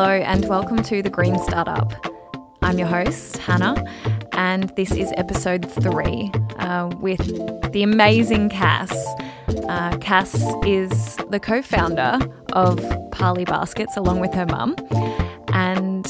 [0.00, 1.92] Hello, and welcome to The Green Startup.
[2.62, 3.84] I'm your host, Hannah,
[4.30, 7.18] and this is episode three uh, with
[7.72, 8.92] the amazing Cass.
[9.68, 12.16] Uh, Cass is the co founder
[12.52, 12.78] of
[13.10, 14.76] Pali Baskets along with her mum.
[15.48, 16.06] And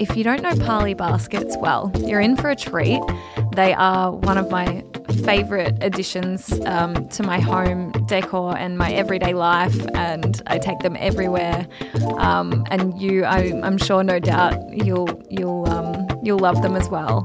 [0.00, 3.00] if you don't know Pali Baskets, well, you're in for a treat.
[3.54, 9.34] They are one of my favorite additions um, to my home decor and my everyday
[9.34, 11.66] life, and I take them everywhere.
[12.18, 16.88] Um, and you, I, am sure, no doubt, you'll you'll um, you'll love them as
[16.88, 17.24] well.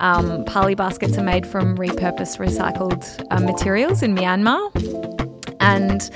[0.00, 4.60] Um, Pali baskets are made from repurposed recycled uh, materials in Myanmar,
[5.60, 6.10] and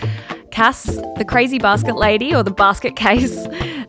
[0.51, 3.37] Cass, the crazy basket lady or the basket case,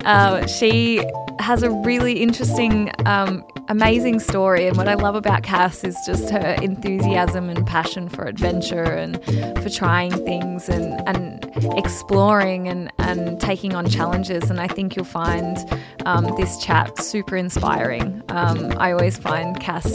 [0.05, 1.03] uh, she
[1.39, 4.67] has a really interesting, um, amazing story.
[4.67, 9.23] And what I love about Cass is just her enthusiasm and passion for adventure and
[9.63, 14.49] for trying things and, and exploring and, and taking on challenges.
[14.49, 15.57] And I think you'll find
[16.05, 18.21] um, this chat super inspiring.
[18.29, 19.85] Um, I always find Cass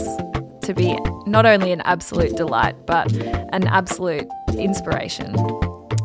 [0.61, 5.35] to be not only an absolute delight, but an absolute inspiration.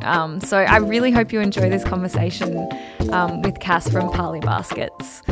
[0.03, 2.69] Um, so I really hope you enjoy this conversation
[3.13, 5.23] um, with Cass from Pali Baskets.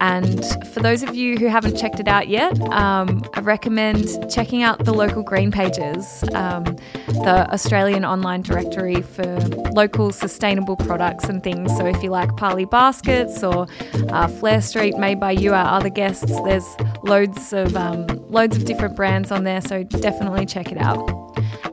[0.00, 4.62] And for those of you who haven't checked it out yet, um, I recommend checking
[4.62, 6.64] out the local green pages, um,
[7.06, 9.36] the Australian online directory for
[9.72, 11.76] local sustainable products and things.
[11.76, 13.66] So if you like Pali Baskets or
[14.10, 16.66] uh, Flare Street made by you, our other guests, there's
[17.02, 19.60] loads of um, loads of different brands on there.
[19.60, 21.06] So definitely check it out.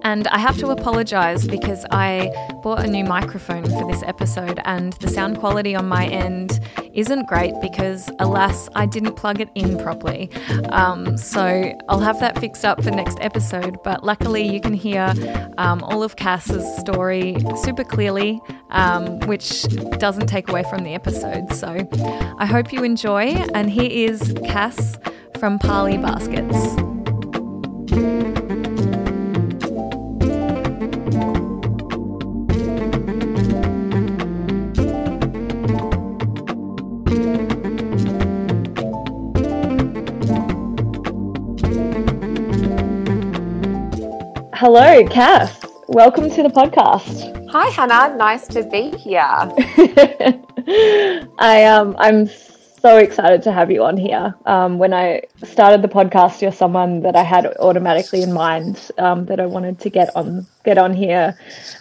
[0.05, 4.93] And I have to apologise because I bought a new microphone for this episode, and
[4.93, 6.59] the sound quality on my end
[6.93, 10.29] isn't great because, alas, I didn't plug it in properly.
[10.69, 13.81] Um, so I'll have that fixed up for next episode.
[13.83, 15.11] But luckily, you can hear
[15.57, 18.39] um, all of Cass's story super clearly,
[18.69, 19.63] um, which
[19.97, 21.51] doesn't take away from the episode.
[21.51, 21.89] So
[22.37, 23.23] I hope you enjoy.
[23.55, 24.99] And here is Cass
[25.39, 26.75] from Pali Baskets.
[44.65, 45.61] Hello, Cass.
[45.89, 47.51] Welcome to the podcast.
[47.51, 48.17] Hi, Hannah.
[48.17, 49.21] Nice to be here.
[51.37, 54.33] I um, I'm so excited to have you on here.
[54.47, 59.27] Um, when I started the podcast, you're someone that I had automatically in mind um,
[59.27, 61.37] that I wanted to get on get on here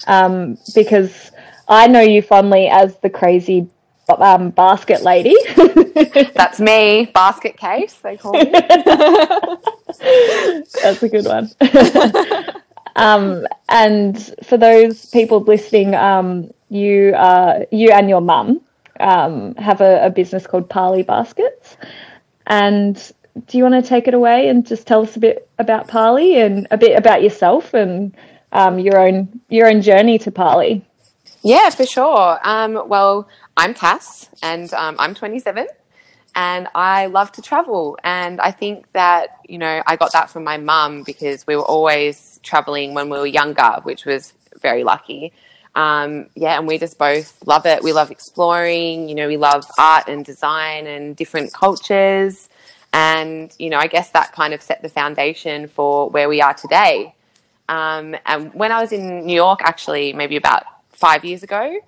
[0.06, 1.32] um, because
[1.66, 3.66] I know you fondly as the crazy
[4.10, 5.34] um, basket lady.
[6.34, 8.44] That's me, basket case, they call me.
[10.82, 11.48] That's a good one.
[12.96, 18.60] Um, and for those people listening, um, you uh, you and your mum
[19.00, 21.76] um, have a, a, business called Pali Baskets.
[22.46, 22.94] And
[23.46, 26.40] do you want to take it away and just tell us a bit about Pali
[26.40, 28.14] and a bit about yourself and
[28.52, 30.84] um, your own your own journey to Pali?
[31.42, 32.38] Yeah, for sure.
[32.44, 35.66] Um, well, I'm Cass, and I'm 27
[36.34, 37.96] and I love to travel.
[38.02, 41.62] And I think that, you know, I got that from my mum because we were
[41.62, 45.32] always traveling when we were younger, which was very lucky.
[45.76, 47.82] Um, yeah, and we just both love it.
[47.82, 52.48] We love exploring, you know, we love art and design and different cultures.
[52.92, 56.54] And, you know, I guess that kind of set the foundation for where we are
[56.54, 57.14] today.
[57.68, 61.80] Um, and when I was in New York, actually, maybe about five years ago,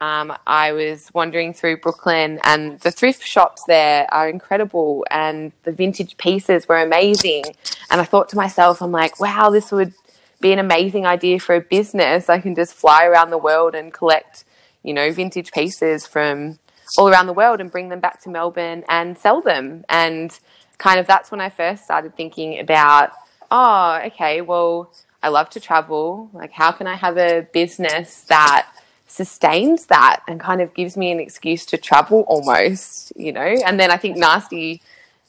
[0.00, 5.72] um, I was wandering through Brooklyn, and the thrift shops there are incredible, and the
[5.72, 7.44] vintage pieces were amazing.
[7.90, 9.94] And I thought to myself, I'm like, wow, this would
[10.40, 12.28] be an amazing idea for a business.
[12.28, 14.44] I can just fly around the world and collect,
[14.82, 16.58] you know, vintage pieces from
[16.98, 19.84] all around the world and bring them back to Melbourne and sell them.
[19.88, 20.38] And
[20.78, 23.12] kind of that's when I first started thinking about,
[23.50, 24.92] oh, okay, well,
[25.22, 26.28] I love to travel.
[26.32, 28.68] Like, how can I have a business that
[29.14, 33.54] sustains that and kind of gives me an excuse to travel almost, you know.
[33.64, 34.82] And then I think Nasty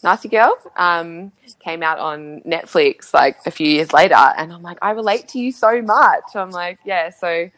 [0.03, 4.79] Nasty Girl um, came out on Netflix like a few years later, and I'm like,
[4.81, 6.23] I relate to you so much.
[6.33, 7.51] I'm like, yeah, so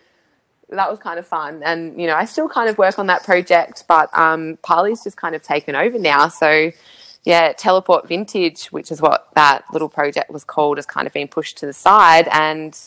[0.69, 3.23] that was kind of fun, and you know, I still kind of work on that
[3.23, 6.71] project, but um, Pali's just kind of taken over now, so.
[7.23, 11.27] Yeah, Teleport Vintage, which is what that little project was called, has kind of been
[11.27, 12.30] pushed to the side.
[12.31, 12.80] And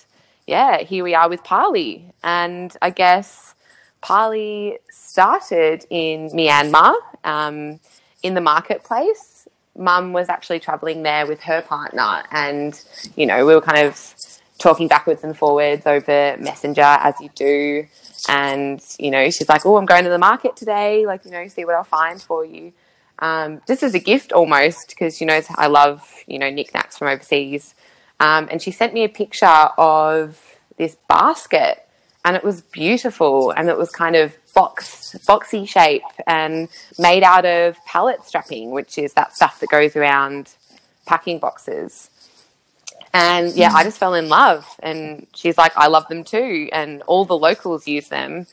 [0.51, 2.13] yeah, here we are with Pali.
[2.25, 3.55] And I guess
[4.03, 7.79] Pali started in Myanmar um,
[8.23, 9.47] in the marketplace.
[9.79, 12.79] Mum was actually traveling there with her partner, and
[13.17, 14.15] you know, we were kind of
[14.59, 17.87] talking backwards and forwards over Messenger as you do.
[18.29, 21.07] And, you know, she's like, oh, I'm going to the market today.
[21.07, 22.75] Like, you know, see what I'll find for you.
[23.21, 27.09] Um, just as a gift almost, because, you know, I love, you know, knickknacks from
[27.09, 27.75] overseas.
[28.21, 30.39] Um, and she sent me a picture of
[30.77, 31.87] this basket
[32.25, 36.69] and it was beautiful and it was kind of box boxy shape and
[36.99, 40.55] made out of pallet strapping which is that stuff that goes around
[41.07, 42.11] packing boxes.
[43.13, 47.03] And yeah i just fell in love and she's like i love them too and
[47.03, 48.47] all the locals use them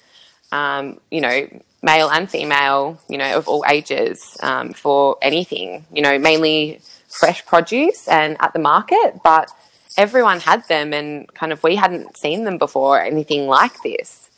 [0.51, 1.47] um, you know
[1.83, 6.81] male and female you know of all ages um, for anything you know mainly
[7.19, 9.51] fresh produce and at the market but
[9.97, 14.29] everyone had them and kind of we hadn't seen them before, anything like this.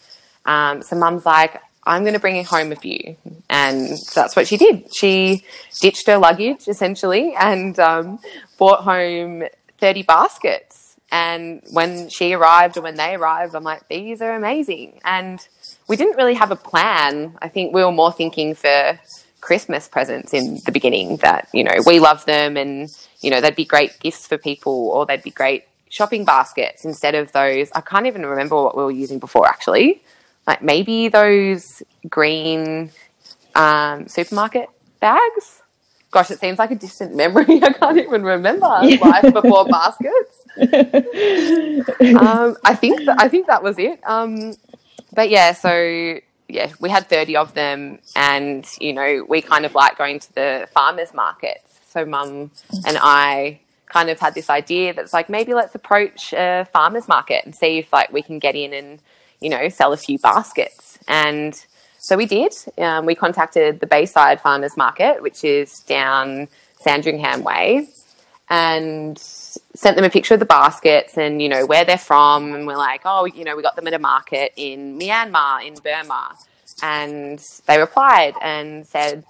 [0.46, 3.18] Um, so mum's like, I'm going to bring it home with you.
[3.50, 4.88] And so that's what she did.
[4.96, 5.44] She
[5.82, 8.20] ditched her luggage essentially and um,
[8.58, 9.44] brought home
[9.80, 10.96] 30 baskets.
[11.12, 15.00] And when she arrived and when they arrived, I'm like, these are amazing.
[15.04, 15.46] And
[15.88, 17.36] we didn't really have a plan.
[17.42, 19.00] I think we were more thinking for
[19.42, 22.90] Christmas presents in the beginning that, you know, we love them and,
[23.22, 27.16] you know, they'd be great gifts for people or they'd be great shopping baskets instead
[27.16, 27.70] of those.
[27.74, 30.02] I can't even remember what we were using before actually.
[30.48, 32.92] Like maybe those green
[33.56, 34.70] um, supermarket
[35.00, 35.62] bags.
[36.12, 37.46] Gosh, it seems like a distant memory.
[37.64, 40.46] I can't even remember life before baskets.
[42.18, 44.00] um, I think th- I think that was it.
[44.08, 44.56] Um,
[45.14, 46.20] but yeah, so
[46.50, 50.34] yeah, we had 30 of them and, you know, we kind of like going to
[50.34, 51.80] the farmers markets.
[51.90, 52.52] So mum
[52.86, 57.46] and I kind of had this idea that's like, maybe let's approach a farmers market
[57.46, 59.00] and see if like we can get in and,
[59.40, 61.00] you know, sell a few baskets.
[61.08, 61.54] And
[62.00, 62.54] so we did.
[62.78, 66.48] Um, we contacted the Bayside Farmers Market, which is down
[66.80, 67.90] Sandringham Way
[68.50, 72.54] and sent them a picture of the baskets and you know where they're from.
[72.54, 75.76] And we're like oh you know we got them at a market in Myanmar in
[75.76, 76.36] Burma.
[76.82, 79.24] And they replied and said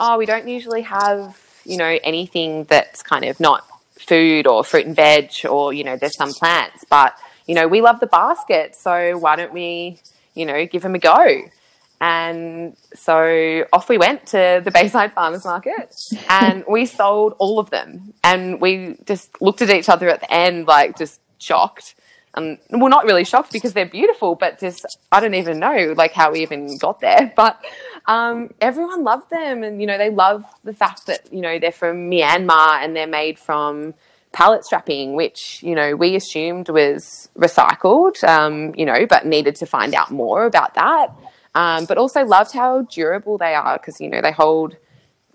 [0.00, 4.86] oh we don't usually have you know anything that's kind of not food or fruit
[4.86, 6.84] and veg or you know there's some plants.
[6.88, 7.16] But
[7.46, 10.00] you know we love the basket so why don't we
[10.34, 11.42] you know give them a go
[12.00, 15.94] and so off we went to the Bayside Farmers Market
[16.28, 18.14] and we sold all of them.
[18.22, 21.94] And we just looked at each other at the end, like just shocked.
[22.36, 26.12] And well, not really shocked because they're beautiful, but just, I don't even know like
[26.12, 27.32] how we even got there.
[27.36, 27.64] But
[28.06, 29.62] um, everyone loved them.
[29.62, 33.06] And, you know, they love the fact that, you know, they're from Myanmar and they're
[33.06, 33.94] made from
[34.32, 39.66] pallet strapping, which, you know, we assumed was recycled, um, you know, but needed to
[39.66, 41.14] find out more about that.
[41.54, 44.76] Um, but also loved how durable they are because, you know, they hold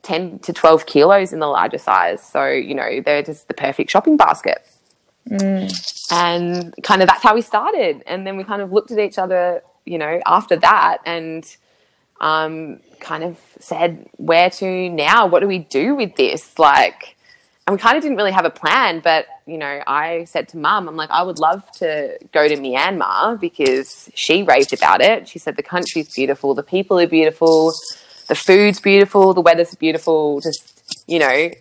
[0.02, 2.22] 10 to 12 kilos in the larger size.
[2.22, 4.68] So, you know, they're just the perfect shopping basket.
[5.30, 6.12] Mm.
[6.12, 8.04] And kind of that's how we started.
[8.06, 11.46] And then we kind of looked at each other, you know, after that and
[12.20, 15.26] um, kind of said, where to now?
[15.28, 16.58] What do we do with this?
[16.60, 17.16] Like,
[17.70, 20.58] and we kind of didn't really have a plan, but you know, I said to
[20.58, 25.28] mum, I'm like, I would love to go to Myanmar because she raved about it.
[25.28, 27.72] She said the country's beautiful, the people are beautiful,
[28.28, 31.52] the food's beautiful, the weather's beautiful, just, you know,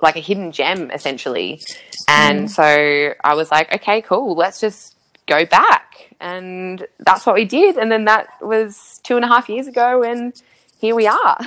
[0.00, 1.60] like a hidden gem essentially.
[2.08, 2.50] And mm.
[2.50, 4.96] so I was like, okay, cool, let's just
[5.26, 6.14] go back.
[6.18, 7.76] And that's what we did.
[7.76, 10.32] And then that was two and a half years ago, and
[10.80, 11.38] here we are.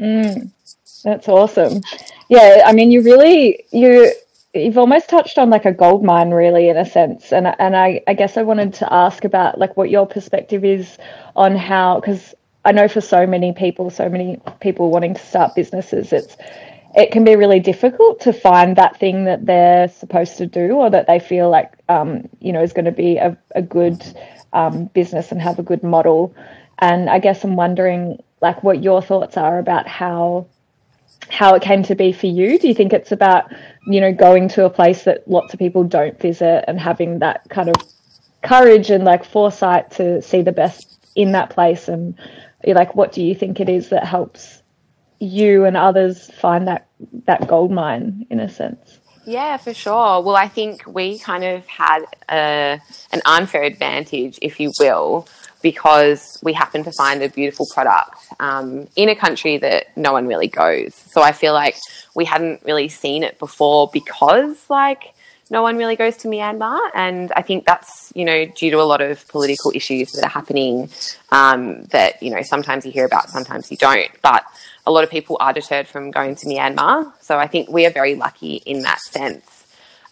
[0.00, 0.50] Mm.
[1.04, 1.80] That's awesome.
[2.28, 4.12] Yeah, I mean, you really you
[4.54, 7.32] you've almost touched on like a gold mine, really, in a sense.
[7.32, 10.98] And and I I guess I wanted to ask about like what your perspective is
[11.36, 15.54] on how because I know for so many people, so many people wanting to start
[15.54, 16.36] businesses, it's
[16.96, 20.90] it can be really difficult to find that thing that they're supposed to do or
[20.90, 24.02] that they feel like um, you know is going to be a, a good
[24.52, 26.34] um, business and have a good model.
[26.80, 30.46] And I guess I'm wondering like what your thoughts are about how
[31.28, 32.58] how it came to be for you.
[32.58, 33.52] Do you think it's about,
[33.86, 37.42] you know, going to a place that lots of people don't visit and having that
[37.50, 37.76] kind of
[38.42, 41.88] courage and like foresight to see the best in that place?
[41.88, 42.18] And
[42.66, 44.62] like, what do you think it is that helps
[45.20, 46.86] you and others find that
[47.26, 48.98] that gold mine in a sense?
[49.26, 50.20] Yeah, for sure.
[50.20, 55.26] Well, I think we kind of had a, an unfair advantage, if you will,
[55.64, 60.26] because we happen to find a beautiful product um, in a country that no one
[60.28, 60.94] really goes.
[60.94, 61.76] So I feel like
[62.14, 65.14] we hadn't really seen it before because, like,
[65.50, 66.78] no one really goes to Myanmar.
[66.94, 70.28] And I think that's, you know, due to a lot of political issues that are
[70.28, 70.90] happening
[71.32, 74.10] um, that, you know, sometimes you hear about, sometimes you don't.
[74.20, 74.44] But
[74.86, 77.10] a lot of people are deterred from going to Myanmar.
[77.22, 79.63] So I think we are very lucky in that sense.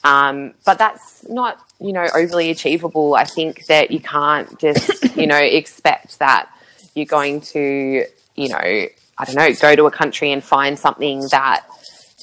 [0.05, 3.15] Um, but that's not, you know, overly achievable.
[3.15, 6.49] I think that you can't just, you know, expect that
[6.95, 8.05] you're going to,
[8.35, 11.65] you know, I don't know, go to a country and find something that,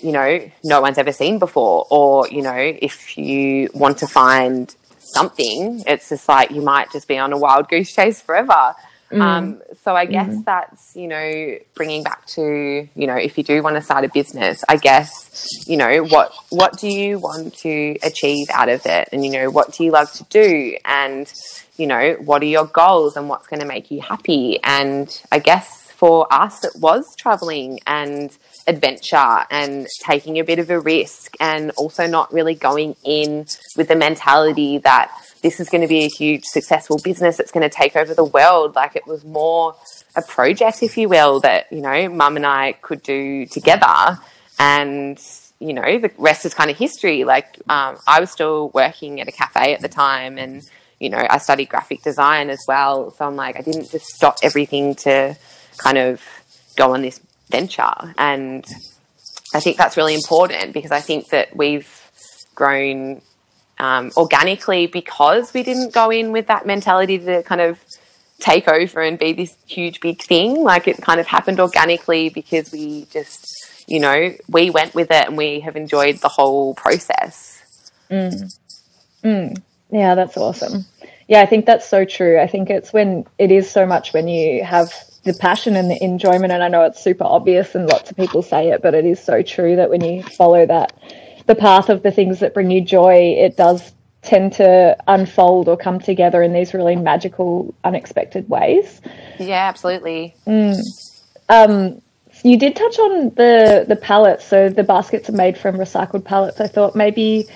[0.01, 1.88] you know, no one's ever seen before.
[1.89, 7.07] Or, you know, if you want to find something, it's just like you might just
[7.07, 8.75] be on a wild goose chase forever.
[9.11, 9.21] Mm.
[9.21, 10.45] Um, so I guess mm.
[10.45, 14.09] that's, you know, bringing back to, you know, if you do want to start a
[14.09, 19.09] business, I guess, you know, what, what do you want to achieve out of it?
[19.11, 20.77] And, you know, what do you love to do?
[20.85, 21.31] And,
[21.77, 24.59] you know, what are your goals and what's going to make you happy?
[24.63, 28.37] And I guess for us, it was traveling and
[28.67, 33.87] adventure and taking a bit of a risk and also not really going in with
[33.87, 35.11] the mentality that
[35.41, 38.24] this is going to be a huge successful business that's going to take over the
[38.24, 38.75] world.
[38.75, 39.75] Like it was more
[40.15, 44.19] a project, if you will, that, you know, mum and I could do together.
[44.58, 45.19] And,
[45.60, 47.24] you know, the rest is kind of history.
[47.24, 50.63] Like um, I was still working at a cafe at the time and,
[51.00, 53.12] you know, I studied graphic design as well.
[53.12, 55.38] So I'm like, I didn't just stop everything to
[55.77, 56.22] kind of
[56.75, 58.13] go on this venture.
[58.17, 58.65] And
[59.53, 61.89] I think that's really important because I think that we've
[62.55, 63.22] grown
[63.79, 67.79] um, organically because we didn't go in with that mentality to kind of
[68.39, 70.63] take over and be this huge big thing.
[70.63, 73.45] Like it kind of happened organically because we just,
[73.88, 77.62] you know, we went with it and we have enjoyed the whole process.
[78.09, 78.57] Mm.
[79.24, 79.62] Mm.
[79.91, 80.86] Yeah, that's awesome.
[81.27, 82.39] Yeah, I think that's so true.
[82.39, 84.91] I think it's when it is so much when you have
[85.24, 86.51] the passion and the enjoyment.
[86.51, 89.19] And I know it's super obvious and lots of people say it, but it is
[89.19, 90.93] so true that when you follow that
[91.49, 93.91] the path of the things that bring you joy, it does
[94.21, 99.01] tend to unfold or come together in these really magical, unexpected ways.
[99.39, 100.35] Yeah, absolutely.
[100.45, 100.79] Mm.
[101.49, 102.01] Um,
[102.43, 104.45] you did touch on the the pallets.
[104.45, 106.61] So the baskets are made from recycled pallets.
[106.61, 107.47] I thought maybe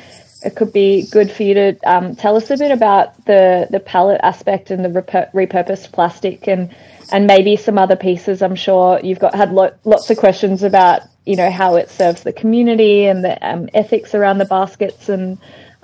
[0.43, 3.79] it could be good for you to um, tell us a bit about the the
[3.79, 4.89] pallet aspect and the
[5.35, 6.75] repurposed plastic and
[7.11, 8.41] and maybe some other pieces.
[8.41, 12.23] I'm sure you've got had lo- lots of questions about you know how it serves
[12.23, 15.37] the community and the um, ethics around the baskets and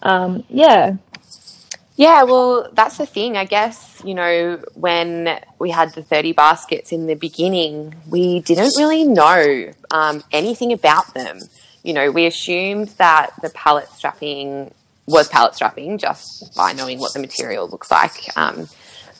[0.03, 0.96] um, yeah.
[1.96, 3.38] Yeah well that's the thing.
[3.38, 8.75] I guess you know when we had the 30 baskets in the beginning we didn't
[8.77, 11.39] really know um, anything about them.
[11.84, 14.74] You know we assumed that the pallet strapping
[15.05, 18.69] was pallet strapping just by knowing what the material looks like um,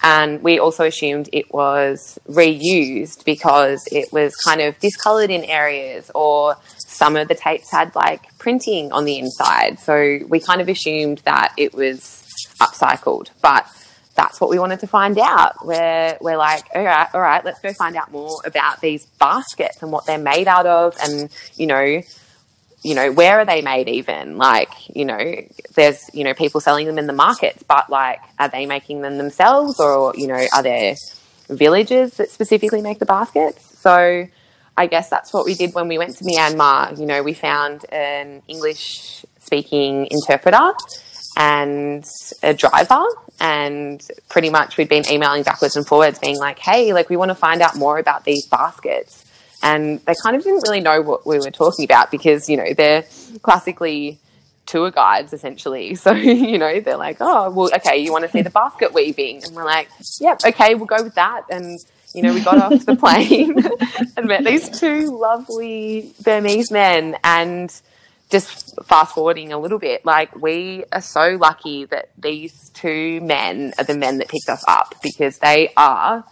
[0.02, 6.10] and we also assumed it was reused because it was kind of discolored in areas
[6.16, 9.80] or some of the tapes had like printing on the inside.
[9.80, 12.26] So we kind of assumed that it was
[12.62, 13.30] upcycled.
[13.42, 13.68] But
[14.16, 15.66] that's what we wanted to find out.
[15.66, 19.82] Where we're like, all right, all right, let's go find out more about these baskets
[19.82, 22.02] and what they're made out of and, you know,
[22.84, 24.38] you know, where are they made even?
[24.38, 25.36] Like, you know,
[25.76, 29.18] there's, you know, people selling them in the markets, but like, are they making them
[29.18, 30.96] themselves or, you know, are there
[31.50, 33.80] villages that specifically make the baskets?
[33.80, 34.28] So
[34.78, 36.98] I guess that's what we did when we went to Myanmar.
[36.98, 40.72] You know, we found an English speaking interpreter
[41.38, 42.06] and
[42.44, 43.06] a driver
[43.40, 47.30] and pretty much we'd been emailing backwards and forwards being like hey like we want
[47.30, 49.26] to find out more about these baskets
[49.62, 52.74] and they kind of didn't really know what we were talking about because you know
[52.74, 53.06] they're
[53.42, 54.20] classically
[54.66, 55.96] tour guides essentially.
[56.00, 59.44] So you know they're like oh well okay you want to see the basket weaving?
[59.44, 59.90] And we're like
[60.20, 61.44] yep okay we'll go with that.
[61.50, 61.80] And
[62.14, 63.56] you know we got off the plane
[64.18, 67.18] and met these two lovely burmese men.
[67.24, 67.74] And
[68.30, 73.74] just fast forwarding a little bit like we are so lucky that these two men
[73.78, 76.24] are the men that picked us up because they are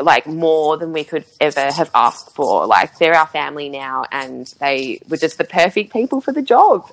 [0.00, 2.66] like more than we could ever have asked for.
[2.66, 6.90] Like they're our family now, and they were just the perfect people for the job.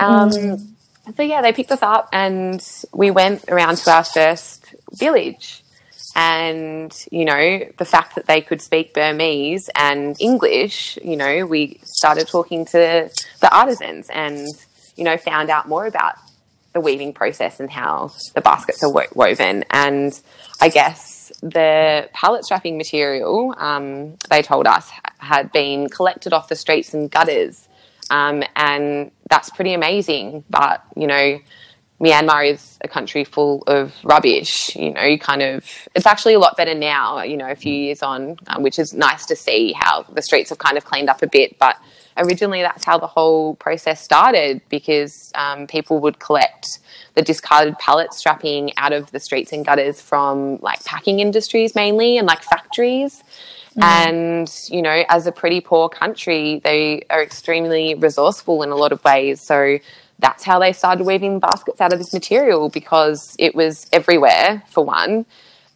[0.00, 0.66] Um, mm.
[1.16, 5.62] So yeah, they picked us up, and we went around to our first village.
[6.14, 11.80] And you know, the fact that they could speak Burmese and English, you know, we
[11.84, 14.46] started talking to the artisans, and
[14.96, 16.14] you know, found out more about
[16.72, 19.64] the weaving process and how the baskets are wo- woven.
[19.70, 20.18] And
[20.60, 26.56] I guess the pallet strapping material, um, they told us, had been collected off the
[26.56, 27.68] streets and gutters.
[28.10, 30.44] Um, and that's pretty amazing.
[30.48, 31.38] But, you know,
[32.00, 34.74] Myanmar is a country full of rubbish.
[34.74, 35.64] You know, you kind of,
[35.94, 38.92] it's actually a lot better now, you know, a few years on, um, which is
[38.94, 41.58] nice to see how the streets have kind of cleaned up a bit.
[41.58, 41.76] But
[42.18, 46.80] originally, that's how the whole process started because um, people would collect
[47.14, 52.18] the discarded pallet strapping out of the streets and gutters from like packing industries mainly
[52.18, 53.22] and like factories.
[53.76, 53.82] Mm.
[53.82, 58.92] And, you know, as a pretty poor country, they are extremely resourceful in a lot
[58.92, 59.40] of ways.
[59.40, 59.78] So
[60.18, 64.84] that's how they started weaving baskets out of this material because it was everywhere for
[64.84, 65.24] one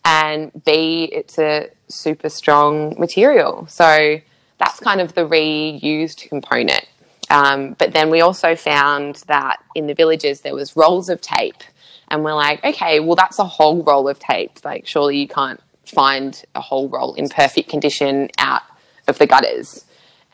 [0.04, 4.20] and b it's a super strong material so
[4.62, 6.87] that's kind of the reused component.
[7.31, 11.62] Um, but then we also found that in the villages there was rolls of tape
[12.09, 14.64] and we're like okay well that's a whole roll of tape.
[14.64, 18.62] Like surely you can't find a whole roll in perfect condition out
[19.09, 19.85] of the gutters.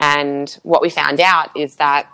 [0.01, 2.11] And what we found out is that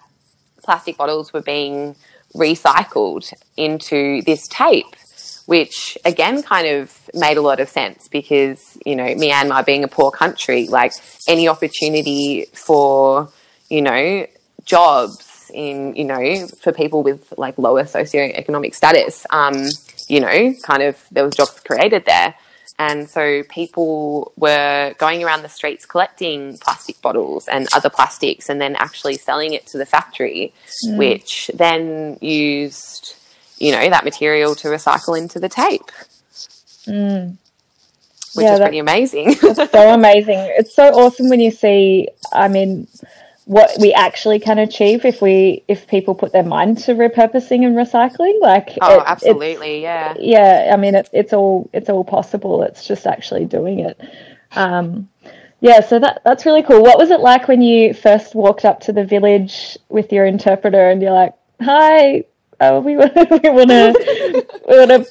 [0.63, 1.97] plastic bottles were being
[2.35, 4.97] recycled into this tape,
[5.47, 9.89] which again kind of made a lot of sense because, you know, Myanmar being a
[9.89, 10.93] poor country, like
[11.29, 13.29] any opportunity for,
[13.69, 14.27] you know,
[14.65, 19.67] jobs in, you know, for people with like lower socioeconomic status, um,
[20.09, 22.35] you know, kind of there was jobs created there.
[22.79, 28.61] And so people were going around the streets collecting plastic bottles and other plastics and
[28.61, 30.53] then actually selling it to the factory,
[30.87, 30.97] mm.
[30.97, 33.15] which then used,
[33.65, 35.91] you know, that material to recycle into the tape.
[36.87, 37.39] Mm.
[38.35, 39.35] Which yeah, is pretty amazing.
[39.37, 40.39] so amazing.
[40.59, 42.87] It's so awesome when you see, I mean,
[43.47, 47.77] what we actually can achieve if we if people put their mind to repurposing and
[47.77, 52.63] recycling like oh it, absolutely yeah yeah i mean it, it's all it's all possible
[52.63, 54.01] it's just actually doing it
[54.53, 55.07] um,
[55.61, 58.81] yeah so that that's really cool what was it like when you first walked up
[58.81, 62.25] to the village with your interpreter and you're like hi
[62.61, 65.07] oh, we want to we want to we want to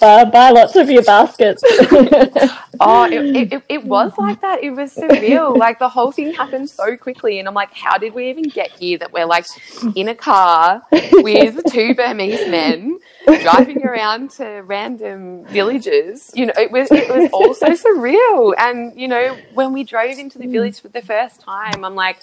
[0.00, 1.62] buy, buy lots of your baskets.
[2.80, 4.62] oh, it, it, it, was like that.
[4.62, 5.56] It was surreal.
[5.56, 8.70] Like the whole thing happened so quickly, and I'm like, how did we even get
[8.72, 8.98] here?
[8.98, 9.46] That we're like
[9.94, 16.30] in a car with two Burmese men driving around to random villages.
[16.34, 18.54] You know, it was it was all so surreal.
[18.58, 22.18] And you know, when we drove into the village for the first time, I'm like,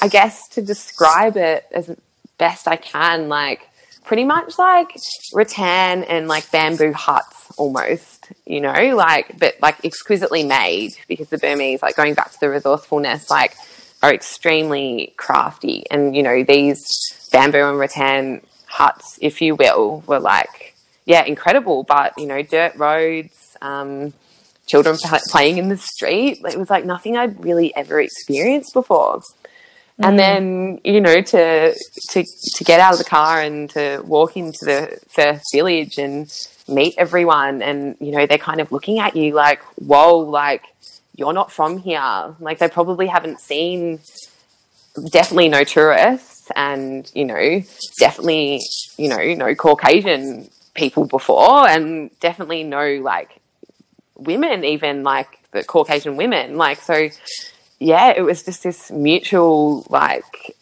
[0.00, 1.94] I guess to describe it as
[2.38, 3.67] best I can, like
[4.08, 4.96] pretty much like
[5.34, 11.36] rattan and like bamboo huts almost, you know, like, but like exquisitely made because the
[11.36, 13.54] Burmese, like going back to the resourcefulness, like
[14.02, 15.84] are extremely crafty.
[15.90, 16.80] And, you know, these
[17.30, 21.82] bamboo and rattan huts, if you will, were like, yeah, incredible.
[21.82, 24.14] But, you know, dirt roads, um,
[24.66, 24.96] children
[25.30, 26.38] playing in the street.
[26.50, 29.20] It was like nothing I'd really ever experienced before
[29.98, 30.16] and mm.
[30.16, 31.74] then you know to
[32.10, 36.32] to to get out of the car and to walk into the first village and
[36.68, 40.64] meet everyone and you know they're kind of looking at you like whoa like
[41.16, 43.98] you're not from here like they probably haven't seen
[45.10, 47.62] definitely no tourists and you know
[47.98, 48.60] definitely
[48.96, 53.40] you know no caucasian people before and definitely no like
[54.16, 57.08] women even like the caucasian women like so
[57.80, 60.54] yeah, it was just this mutual like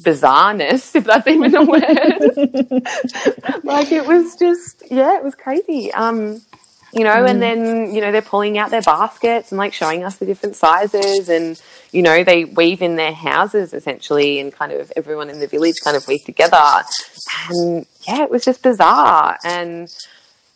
[0.00, 1.84] bizarreness, if that's even a word.
[3.64, 5.92] like it was just yeah, it was crazy.
[5.92, 6.42] Um,
[6.92, 7.30] you know, mm.
[7.30, 10.56] and then you know they're pulling out their baskets and like showing us the different
[10.56, 11.60] sizes, and
[11.92, 15.76] you know they weave in their houses essentially, and kind of everyone in the village
[15.82, 16.82] kind of weave together,
[17.50, 19.94] and yeah, it was just bizarre and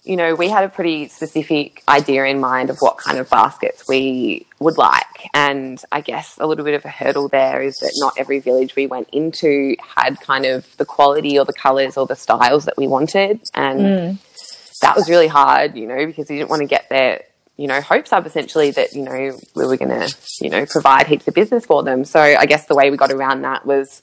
[0.05, 3.85] you know, we had a pretty specific idea in mind of what kind of baskets
[3.89, 5.31] we would like.
[5.33, 8.77] And I guess a little bit of a hurdle there is that not every village
[8.77, 12.77] we went into had kind of the quality or the colours or the styles that
[12.77, 13.41] we wanted.
[13.55, 14.81] And mm.
[14.81, 17.23] that was really hard, you know, because we didn't want to get their,
[17.57, 21.07] you know, hopes up essentially that, you know, we were going to, you know, provide
[21.07, 22.05] heaps of business for them.
[22.05, 24.03] So I guess the way we got around that was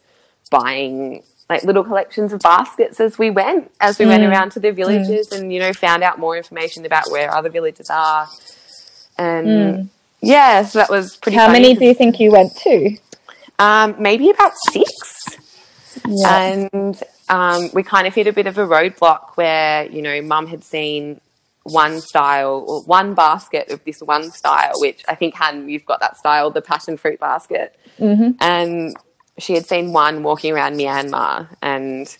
[0.49, 4.09] buying like little collections of baskets as we went, as we mm.
[4.09, 5.37] went around to the villages mm.
[5.37, 8.27] and, you know, found out more information about where other villages are.
[9.17, 9.89] And mm.
[10.21, 12.97] yeah, so that was pretty How many do you think you went to?
[13.59, 14.91] Um, maybe about six.
[16.07, 16.41] Yeah.
[16.41, 20.47] And um, we kind of hit a bit of a roadblock where, you know, mum
[20.47, 21.19] had seen
[21.63, 25.99] one style or one basket of this one style, which I think, Han, you've got
[25.99, 27.77] that style, the passion fruit basket.
[27.99, 28.31] Mm-hmm.
[28.39, 28.95] And
[29.37, 32.15] she had seen one walking around Myanmar and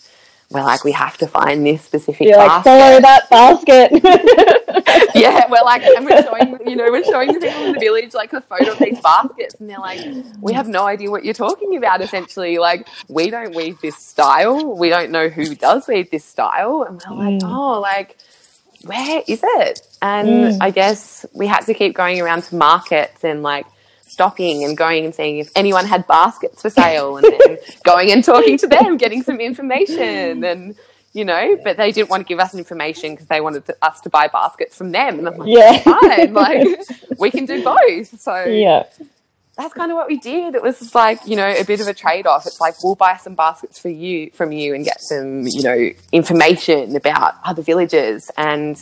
[0.51, 2.69] we're like, we have to find this specific You're basket.
[2.69, 5.15] like, follow that basket.
[5.15, 8.13] yeah, we're like, and we're showing, you know, we're showing the people in the village
[8.13, 10.01] like a photo of these baskets, and they're like,
[10.41, 12.01] we have no idea what you're talking about.
[12.01, 14.75] Essentially, like, we don't weave this style.
[14.75, 17.49] We don't know who does weave this style, and we're like, mm.
[17.49, 18.17] oh, like,
[18.83, 19.87] where is it?
[20.01, 20.57] And mm.
[20.59, 23.65] I guess we had to keep going around to markets and like
[24.21, 28.23] stopping and going and seeing if anyone had baskets for sale and then going and
[28.23, 30.75] talking to them, getting some information and
[31.13, 33.99] you know, but they didn't want to give us information because they wanted to, us
[33.99, 35.19] to buy baskets from them.
[35.19, 36.67] And I'm like, yeah, fine, like
[37.17, 38.21] we can do both.
[38.21, 38.83] So yeah,
[39.57, 40.53] that's kind of what we did.
[40.53, 42.45] It was just like, you know, a bit of a trade off.
[42.45, 45.89] It's like, we'll buy some baskets for you, from you and get some, you know,
[46.11, 48.31] information about other villages.
[48.37, 48.77] And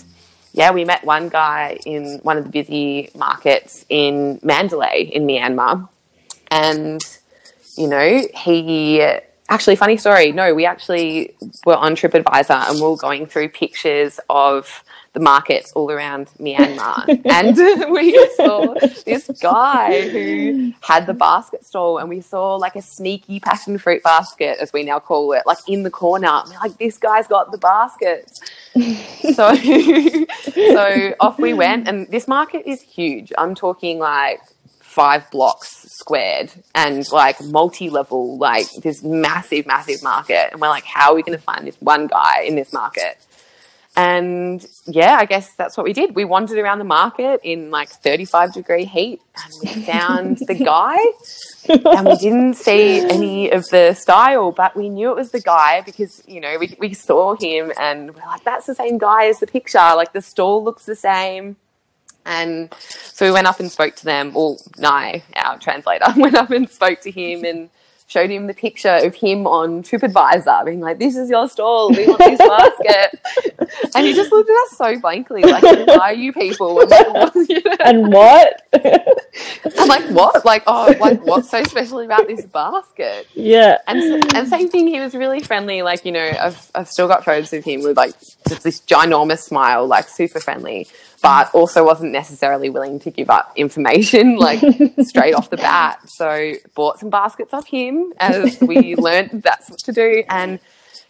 [0.53, 5.87] yeah, we met one guy in one of the busy markets in Mandalay in Myanmar.
[6.51, 7.01] And,
[7.77, 9.05] you know, he
[9.49, 10.31] actually, funny story.
[10.31, 11.35] No, we actually
[11.65, 14.83] were on TripAdvisor and we were going through pictures of
[15.13, 17.07] the markets all around Myanmar.
[17.25, 22.81] and we saw this guy who had the basket stall and we saw like a
[22.81, 26.43] sneaky passion fruit basket, as we now call it, like in the corner.
[26.61, 28.41] Like, this guy's got the baskets.
[29.35, 31.87] so, so off we went.
[31.87, 33.33] And this market is huge.
[33.37, 34.41] I'm talking like
[34.89, 41.11] five blocks squared and like multi-level like this massive massive market and we're like how
[41.11, 43.17] are we going to find this one guy in this market
[43.99, 46.15] and yeah, I guess that's what we did.
[46.15, 50.97] We wandered around the market in like 35 degree heat and we found the guy.
[51.67, 55.81] And we didn't see any of the style, but we knew it was the guy
[55.81, 59.39] because, you know, we, we saw him and we're like, that's the same guy as
[59.39, 59.77] the picture.
[59.77, 61.57] Like the stall looks the same.
[62.25, 64.33] And so we went up and spoke to them.
[64.33, 67.69] Well, Nai, our translator, went up and spoke to him and
[68.09, 71.91] showed him the picture of him on TripAdvisor, being like, "This is your stall.
[71.91, 73.21] We want this basket."
[73.95, 77.07] and he just looked at us so blankly, like, "Who are you people?" And, like,
[77.13, 77.35] what,
[77.85, 78.61] and what?
[79.77, 80.43] I'm like, "What?
[80.43, 83.77] Like, oh, like what's so special about this basket?" Yeah.
[83.87, 84.87] And and same thing.
[84.87, 85.83] He was really friendly.
[85.83, 88.13] Like, you know, I've I've still got photos of him with like
[88.47, 90.87] just this ginormous smile, like super friendly
[91.21, 94.59] but also wasn't necessarily willing to give up information like
[95.03, 96.09] straight off the bat.
[96.09, 100.23] So bought some baskets off him as we learned that's what to do.
[100.29, 100.59] And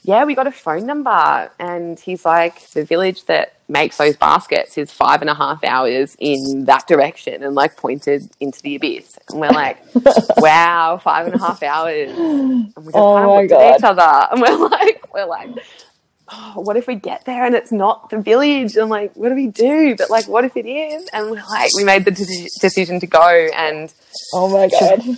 [0.01, 4.77] yeah, we got a phone number and he's like, the village that makes those baskets
[4.77, 9.19] is five and a half hours in that direction and like pointed into the abyss.
[9.29, 9.77] And we're like,
[10.37, 12.11] wow, five and a half hours.
[12.17, 13.61] And we just oh kind of looked God.
[13.61, 15.49] at each other and we're like, we're like,
[16.31, 18.75] oh, what if we get there and it's not the village?
[18.75, 19.95] And like, what do we do?
[19.95, 21.07] But like, what if it is?
[21.13, 23.93] And we're like, we made the de- decision to go and.
[24.33, 25.17] Oh my God.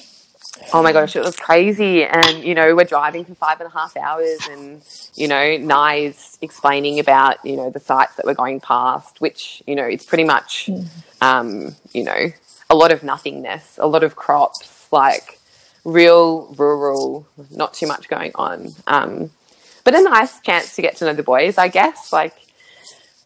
[0.74, 2.04] Oh my gosh, it was crazy.
[2.04, 4.82] And, you know, we're driving for five and a half hours and,
[5.16, 9.76] you know, Nai's explaining about, you know, the sites that we're going past, which, you
[9.76, 10.88] know, it's pretty much, mm.
[11.22, 12.28] um, you know,
[12.70, 15.40] a lot of nothingness, a lot of crops, like
[15.84, 18.70] real rural, not too much going on.
[18.88, 19.32] Um,
[19.84, 22.12] but a nice chance to get to know the boys, I guess.
[22.12, 22.36] Like,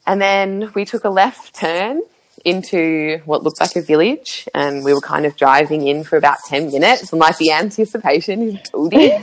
[0.05, 2.01] and then we took a left turn
[2.45, 6.37] into what looked like a village, and we were kind of driving in for about
[6.45, 9.11] ten minutes, and like the anticipation is building,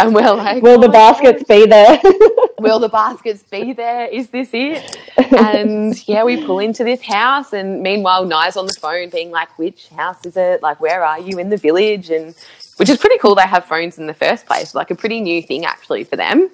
[0.00, 1.98] and we're like, "Will the oh, baskets be there?
[2.58, 4.06] will the baskets be there?
[4.06, 8.74] Is this it?" And yeah, we pull into this house, and meanwhile, Nai's on the
[8.74, 10.62] phone, being like, "Which house is it?
[10.62, 12.34] Like, where are you in the village?" and
[12.78, 13.34] which is pretty cool.
[13.34, 16.50] They have phones in the first place, like a pretty new thing actually for them.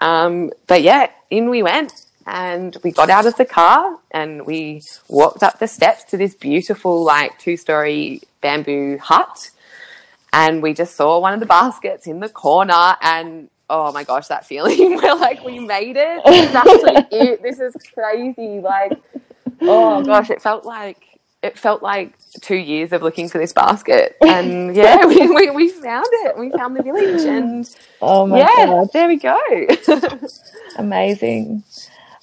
[0.00, 1.92] Um, but yeah, in we went
[2.26, 6.34] and we got out of the car and we walked up the steps to this
[6.34, 9.50] beautiful, like, two story bamboo hut.
[10.32, 14.28] And we just saw one of the baskets in the corner and oh my gosh,
[14.28, 14.96] that feeling.
[15.02, 16.22] We're like, we made it.
[16.24, 17.42] This is actually it.
[17.42, 18.60] This is crazy.
[18.60, 18.98] Like,
[19.62, 21.07] oh gosh, it felt like
[21.48, 24.16] it felt like two years of looking for this basket.
[24.28, 26.38] And yeah, we, we, we found it.
[26.38, 27.22] We found the village.
[27.22, 27.68] And
[28.00, 28.90] oh my yeah, God.
[28.92, 29.38] there we go.
[30.78, 31.64] Amazing.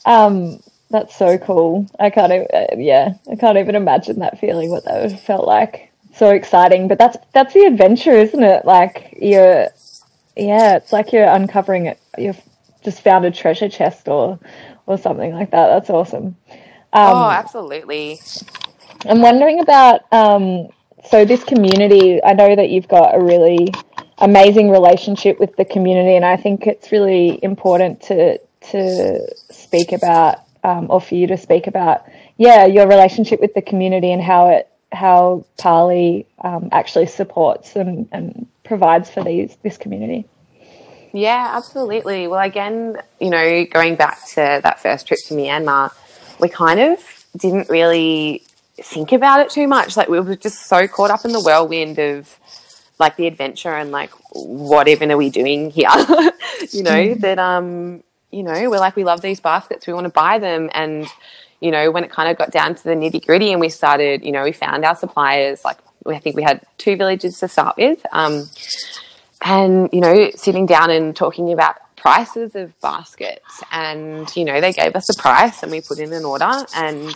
[0.05, 0.61] Um,
[0.91, 1.87] that's so cool.
[1.99, 5.21] I can't even, uh, yeah, I can't even imagine that feeling, what that would have
[5.21, 5.91] felt like.
[6.13, 6.87] So exciting.
[6.87, 8.65] But that's, that's the adventure, isn't it?
[8.65, 9.69] Like you're,
[10.37, 11.99] yeah, it's like you're uncovering it.
[12.17, 12.41] You've
[12.83, 14.39] just found a treasure chest or,
[14.85, 15.67] or something like that.
[15.67, 16.37] That's awesome.
[16.93, 18.19] Um, oh, absolutely.
[19.07, 20.69] I'm wondering about um,
[21.09, 22.23] so this community.
[22.23, 23.71] I know that you've got a really
[24.17, 28.39] amazing relationship with the community, and I think it's really important to
[28.71, 32.05] to speak about um, or for you to speak about,
[32.37, 38.07] yeah, your relationship with the community and how it how Pali um, actually supports and,
[38.11, 40.25] and provides for these this community.
[41.13, 42.27] Yeah, absolutely.
[42.27, 45.93] Well, again, you know, going back to that first trip to Myanmar,
[46.39, 46.99] we kind of
[47.37, 48.43] didn't really
[48.81, 49.97] think about it too much.
[49.97, 52.39] Like we were just so caught up in the whirlwind of
[52.99, 55.89] like the adventure and like what even are we doing here?
[56.71, 57.19] you know, mm.
[57.21, 60.69] that um, you know, we're like we love these baskets, we want to buy them
[60.73, 61.07] and
[61.61, 64.23] you know, when it kind of got down to the nitty gritty and we started,
[64.23, 67.77] you know, we found our suppliers, like I think we had two villages to start
[67.77, 68.05] with.
[68.11, 68.47] Um,
[69.41, 73.63] and, you know, sitting down and talking about prices of baskets.
[73.71, 77.15] And, you know, they gave us a price and we put in an order and,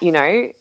[0.00, 0.52] you know,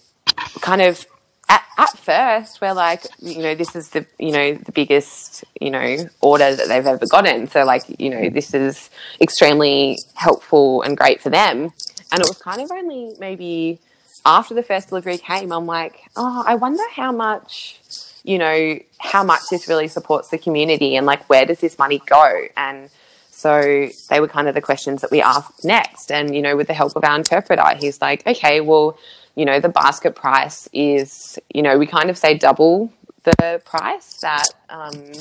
[0.62, 1.06] kind of
[1.50, 5.72] at, at first we're like, you know, this is the, you know, the biggest, you
[5.72, 7.48] know, order that they've ever gotten.
[7.48, 8.90] So like, you know, this is
[9.22, 11.70] extremely helpful and great for them.
[12.12, 13.80] And it was kind of only maybe
[14.26, 17.80] after the first delivery came, I'm like, oh, I wonder how much,
[18.24, 22.02] you know, how much this really supports the community and like where does this money
[22.06, 22.48] go?
[22.56, 22.90] And
[23.30, 26.12] so they were kind of the questions that we asked next.
[26.12, 28.98] And, you know, with the help of our interpreter, he's like, okay, well,
[29.38, 32.92] you know, the basket price is, you know, we kind of say double
[33.24, 35.12] the price that um,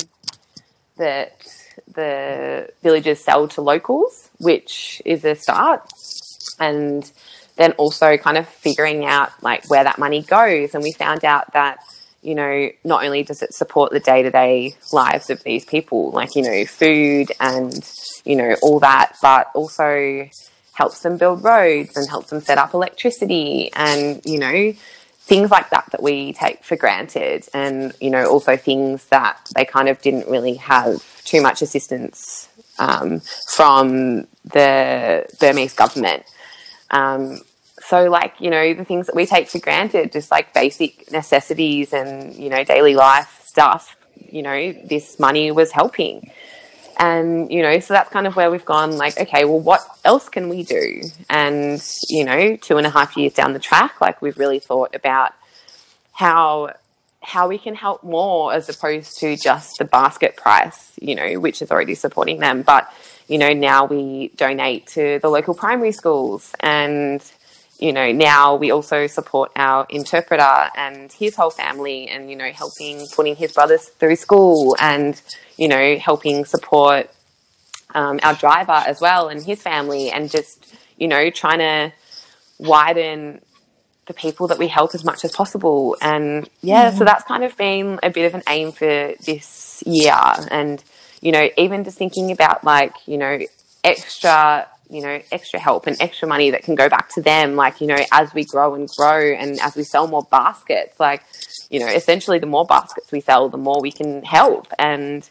[0.96, 1.36] that
[1.94, 5.86] the villages sell to locals, which is a start.
[6.58, 7.10] And
[7.56, 10.74] then also kind of figuring out like where that money goes.
[10.74, 11.80] And we found out that,
[12.22, 16.10] you know, not only does it support the day to day lives of these people,
[16.12, 17.86] like, you know, food and,
[18.24, 20.26] you know, all that, but also
[20.76, 24.72] helps them build roads and helps them set up electricity and, you know,
[25.20, 29.64] things like that that we take for granted and, you know, also things that they
[29.64, 36.24] kind of didn't really have too much assistance um, from the Burmese government.
[36.90, 37.40] Um,
[37.80, 41.92] so, like, you know, the things that we take for granted, just like basic necessities
[41.92, 46.30] and, you know, daily life stuff, you know, this money was helping.
[46.98, 50.28] And, you know, so that's kind of where we've gone like, okay, well, what else
[50.28, 51.02] can we do?
[51.28, 54.94] And, you know, two and a half years down the track, like, we've really thought
[54.94, 55.32] about
[56.12, 56.72] how
[57.22, 61.60] how we can help more as opposed to just the basket price, you know, which
[61.60, 62.62] is already supporting them.
[62.62, 62.90] But,
[63.26, 67.20] you know, now we donate to the local primary schools and,
[67.78, 72.50] you know, now we also support our interpreter and his whole family and, you know,
[72.50, 75.20] helping putting his brothers through school and,
[75.56, 77.10] you know, helping support
[77.94, 81.92] um, our driver as well and his family and just, you know, trying to
[82.58, 83.40] widen
[84.06, 85.96] the people that we help as much as possible.
[86.00, 90.14] And yeah, so that's kind of been a bit of an aim for this year.
[90.50, 90.82] And,
[91.20, 93.40] you know, even just thinking about like, you know,
[93.84, 97.80] extra, you know, extra help and extra money that can go back to them, like,
[97.80, 101.22] you know, as we grow and grow and as we sell more baskets, like,
[101.70, 104.68] you know, essentially the more baskets we sell, the more we can help.
[104.78, 105.28] And,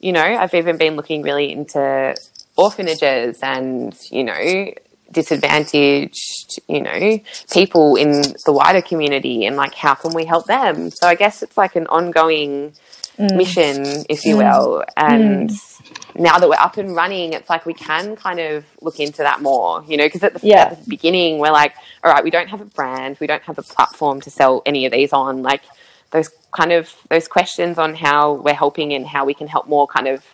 [0.00, 2.14] you know, I've even been looking really into
[2.56, 4.72] orphanages and, you know,
[5.12, 7.20] disadvantaged, you know,
[7.52, 10.90] people in the wider community and like how can we help them?
[10.90, 12.72] So I guess it's like an ongoing
[13.18, 13.36] mm.
[13.36, 14.38] mission, if you mm.
[14.38, 14.84] will.
[14.96, 15.75] And mm.
[16.14, 19.42] Now that we're up and running, it's like we can kind of look into that
[19.42, 20.68] more, you know, because at, yeah.
[20.70, 23.58] at the beginning we're like, all right, we don't have a brand, we don't have
[23.58, 25.42] a platform to sell any of these on.
[25.42, 25.62] Like
[26.10, 29.86] those kind of those questions on how we're helping and how we can help more
[29.86, 30.24] kind of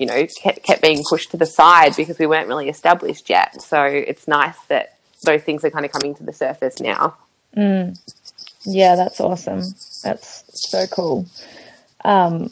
[0.00, 3.60] you know, kept, kept being pushed to the side because we weren't really established yet.
[3.60, 7.18] So it's nice that those things are kind of coming to the surface now.
[7.54, 7.98] Mm.
[8.64, 9.60] Yeah, that's awesome.
[10.02, 11.26] That's so cool.
[12.02, 12.50] Um,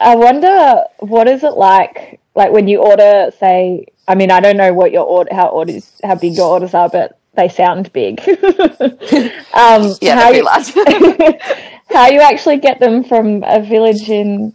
[0.00, 4.56] I wonder what is it like, like when you order, say, I mean, I don't
[4.56, 8.18] know what your order, how orders, how big your orders are, but they sound big.
[8.28, 10.48] um, yeah, how you,
[11.90, 14.54] how you actually get them from a village in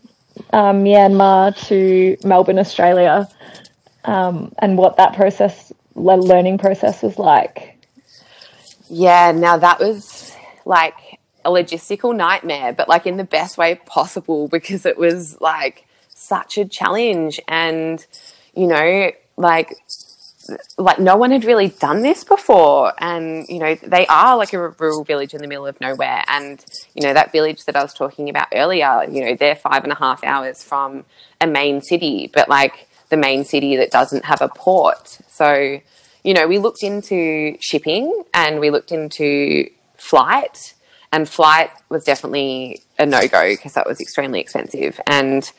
[0.51, 3.27] um, Myanmar to Melbourne, Australia,
[4.03, 7.77] um, and what that process, learning process, was like.
[8.89, 10.95] Yeah, now that was like
[11.45, 16.58] a logistical nightmare, but like in the best way possible because it was like such
[16.58, 17.39] a challenge.
[17.47, 18.05] And,
[18.55, 19.75] you know, like
[20.77, 22.93] like no one had really done this before.
[22.99, 26.23] And you know they are like a rural village in the middle of nowhere.
[26.27, 29.84] And you know that village that i was talking about earlier you know they're five
[29.84, 31.03] and a half hours from
[31.41, 35.17] a main city but like the main city that doesn't have a port.
[35.27, 35.79] So
[36.23, 40.74] you know we looked into shipping and we looked into flight
[41.15, 45.51] and flight was definitely a no-go because that was extremely expensive and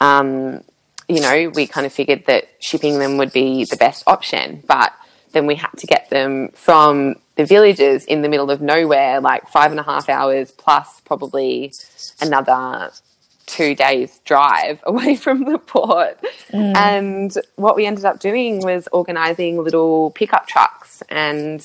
[0.00, 0.60] um,
[1.08, 4.62] you know, we kind of figured that shipping them would be the best option.
[4.66, 4.92] But
[5.32, 9.48] then we had to get them from the villages in the middle of nowhere, like
[9.48, 11.72] five and a half hours plus probably
[12.20, 12.90] another
[13.46, 16.18] two days drive away from the port.
[16.50, 16.76] Mm.
[16.76, 21.02] And what we ended up doing was organizing little pickup trucks.
[21.10, 21.60] And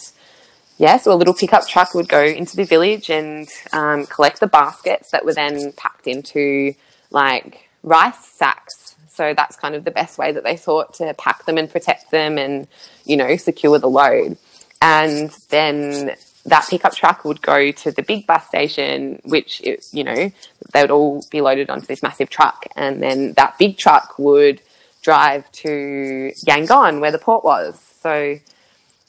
[0.79, 4.47] yeah, so a little pickup truck would go into the village and um, collect the
[4.47, 6.73] baskets that were then packed into
[7.11, 8.89] like rice sacks
[9.19, 12.09] so that's kind of the best way that they thought to pack them and protect
[12.09, 12.69] them and,
[13.03, 14.37] you know, secure the load.
[14.81, 16.15] And then
[16.45, 19.61] that pickup truck would go to the big bus station, which,
[19.91, 20.31] you know,
[20.71, 22.65] they would all be loaded onto this massive truck.
[22.77, 24.61] And then that big truck would
[25.01, 27.77] drive to Yangon, where the port was.
[28.01, 28.39] So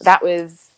[0.00, 0.69] that was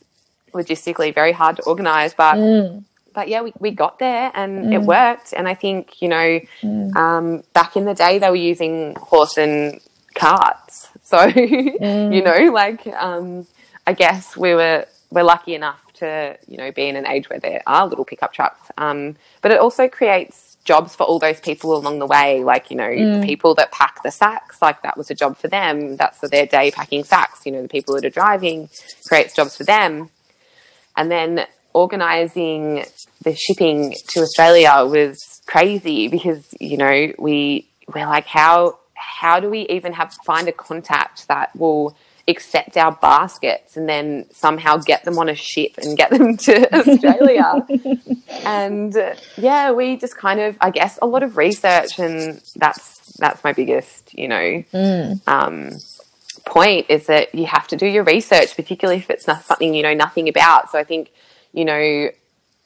[0.53, 2.85] logistically very hard to organise, but mm.
[3.15, 4.75] but yeah, we, we got there and mm.
[4.75, 5.33] it worked.
[5.35, 6.97] And I think, you know, mm.
[6.97, 9.81] um, back in the day, they were using horse and
[10.15, 10.88] carts.
[11.05, 12.15] So, mm.
[12.15, 13.47] you know, like, um,
[13.87, 17.38] I guess we were, we're lucky enough to, you know, be in an age where
[17.38, 18.71] there are little pickup trucks.
[18.79, 22.77] Um, but it also creates jobs for all those people along the way, like, you
[22.77, 23.21] know, mm.
[23.21, 25.97] the people that pack the sacks, like that was a job for them.
[25.97, 27.45] That's for their day packing sacks.
[27.45, 28.71] You know, the people that are driving
[29.07, 30.09] creates jobs for them.
[30.96, 32.85] And then organizing
[33.22, 39.50] the shipping to Australia was crazy because, you know, we we're like, how how do
[39.50, 41.96] we even have find a contact that will
[42.28, 46.74] accept our baskets and then somehow get them on a ship and get them to
[46.74, 47.66] Australia.
[48.44, 53.16] and uh, yeah, we just kind of, I guess, a lot of research, and that's
[53.18, 55.28] that's my biggest, you know, mm.
[55.28, 55.72] um,
[56.46, 59.83] point is that you have to do your research, particularly if it's not something you
[59.83, 60.70] know nothing about.
[60.70, 61.12] So I think,
[61.52, 62.11] you know,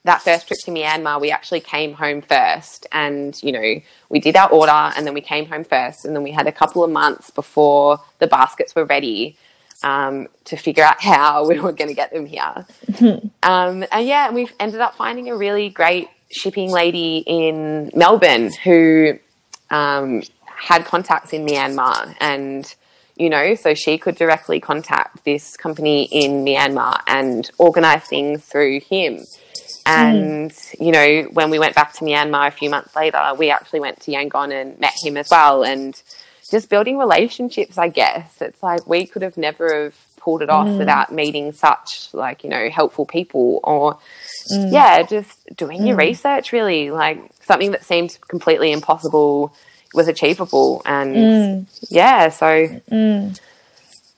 [0.05, 4.37] that first trip to Myanmar, we actually came home first and, you know, we did
[4.37, 6.05] our order and then we came home first.
[6.05, 9.37] And then we had a couple of months before the baskets were ready
[9.83, 12.67] um, to figure out how we were going to get them here.
[13.43, 19.19] um, and yeah, we've ended up finding a really great shipping lady in Melbourne who
[19.71, 22.75] um, had contacts in Myanmar and
[23.17, 28.81] you know, so she could directly contact this company in Myanmar and organize things through
[28.81, 29.25] him.
[29.87, 30.81] And, mm.
[30.81, 34.01] you know, when we went back to Myanmar a few months later, we actually went
[34.01, 35.63] to Yangon and met him as well.
[35.63, 36.01] And
[36.51, 38.41] just building relationships, I guess.
[38.41, 40.79] It's like we could have never have pulled it off mm.
[40.79, 43.99] without meeting such like, you know, helpful people or
[44.53, 44.73] mm.
[44.73, 46.01] yeah, just doing your mm.
[46.01, 46.91] research really.
[46.91, 49.55] Like something that seemed completely impossible
[49.97, 51.89] was achievable and mm.
[51.91, 53.41] yeah, so mm.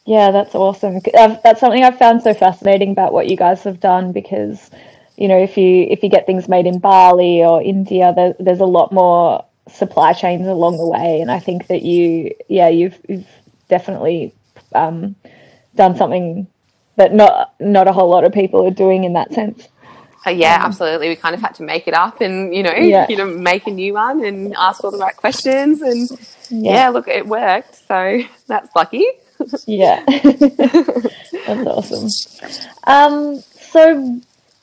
[0.04, 1.00] yeah, that's awesome.
[1.14, 4.70] That's something I've found so fascinating about what you guys have done because
[5.16, 8.60] you know if you if you get things made in Bali or India, there, there's
[8.60, 11.20] a lot more supply chains along the way.
[11.20, 13.26] And I think that you, yeah, you've, you've
[13.68, 14.34] definitely
[14.74, 15.14] um,
[15.74, 16.46] done something
[16.96, 19.68] that not not a whole lot of people are doing in that sense.
[20.26, 21.08] Uh, yeah, absolutely.
[21.08, 23.06] We kind of had to make it up and you know, yeah.
[23.08, 26.10] you know, make a new one and ask all the right questions and
[26.50, 27.86] yeah, yeah look, it worked.
[27.86, 29.06] So that's lucky.
[29.66, 32.08] yeah, that's awesome.
[32.84, 34.20] Um, so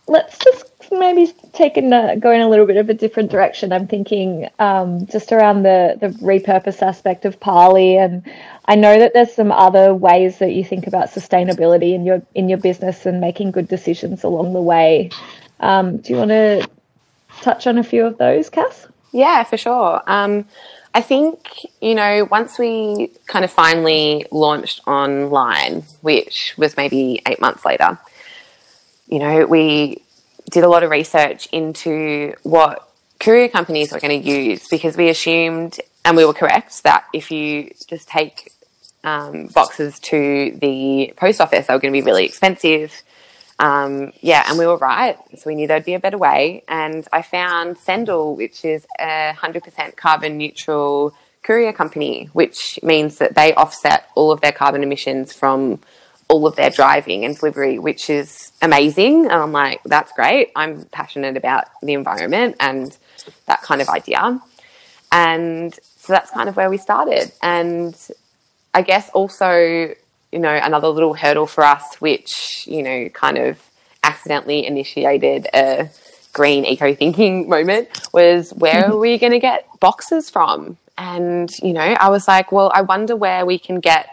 [0.07, 3.71] let's just maybe taking a, going a little bit of a different direction.
[3.71, 8.23] I'm thinking um, just around the the repurpose aspect of Pali, and
[8.65, 12.49] I know that there's some other ways that you think about sustainability in your in
[12.49, 15.09] your business and making good decisions along the way.
[15.59, 16.67] Um, do you want to
[17.41, 18.87] touch on a few of those, Cass?
[19.11, 20.01] Yeah, for sure.
[20.07, 20.45] Um,
[20.93, 27.41] I think, you know, once we kind of finally launched online, which was maybe eight
[27.41, 27.97] months later,
[29.07, 30.01] you know, we
[30.51, 32.89] did a lot of research into what
[33.19, 37.31] courier companies were going to use because we assumed, and we were correct, that if
[37.31, 38.51] you just take
[39.03, 43.01] um, boxes to the post office, they were going to be really expensive.
[43.57, 45.17] Um, yeah, and we were right.
[45.37, 46.63] So we knew there'd be a better way.
[46.67, 53.35] And I found Sendle, which is a 100% carbon neutral courier company, which means that
[53.35, 55.79] they offset all of their carbon emissions from
[56.27, 59.25] all of their driving and delivery, which is amazing.
[59.25, 60.51] And I'm like, that's great.
[60.55, 62.97] I'm passionate about the environment and
[63.45, 64.41] that kind of idea.
[65.11, 67.31] And so that's kind of where we started.
[67.41, 67.95] And
[68.73, 69.93] I guess also,
[70.35, 73.57] you know, another little hurdle for us, which, you know, kind of
[74.03, 75.89] accidentally initiated a
[76.33, 80.77] green eco thinking moment was where are we going to get boxes from?
[80.97, 84.09] And, you know, I was like, well, I wonder where we can get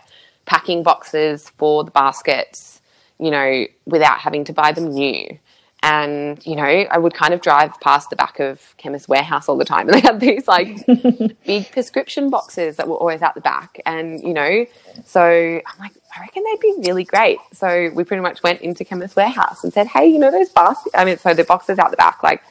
[0.47, 2.81] packing boxes for the baskets,
[3.19, 5.37] you know, without having to buy them new.
[5.85, 9.57] And, you know, I would kind of drive past the back of Chemist Warehouse all
[9.57, 9.89] the time.
[9.89, 10.87] And they had these like
[11.45, 13.81] big prescription boxes that were always out the back.
[13.85, 14.65] And, you know,
[15.05, 17.39] so I'm like, I reckon they'd be really great.
[17.53, 20.95] So we pretty much went into Chemist Warehouse and said, hey, you know, those baskets,
[20.95, 22.43] I mean, so the boxes out the back, like,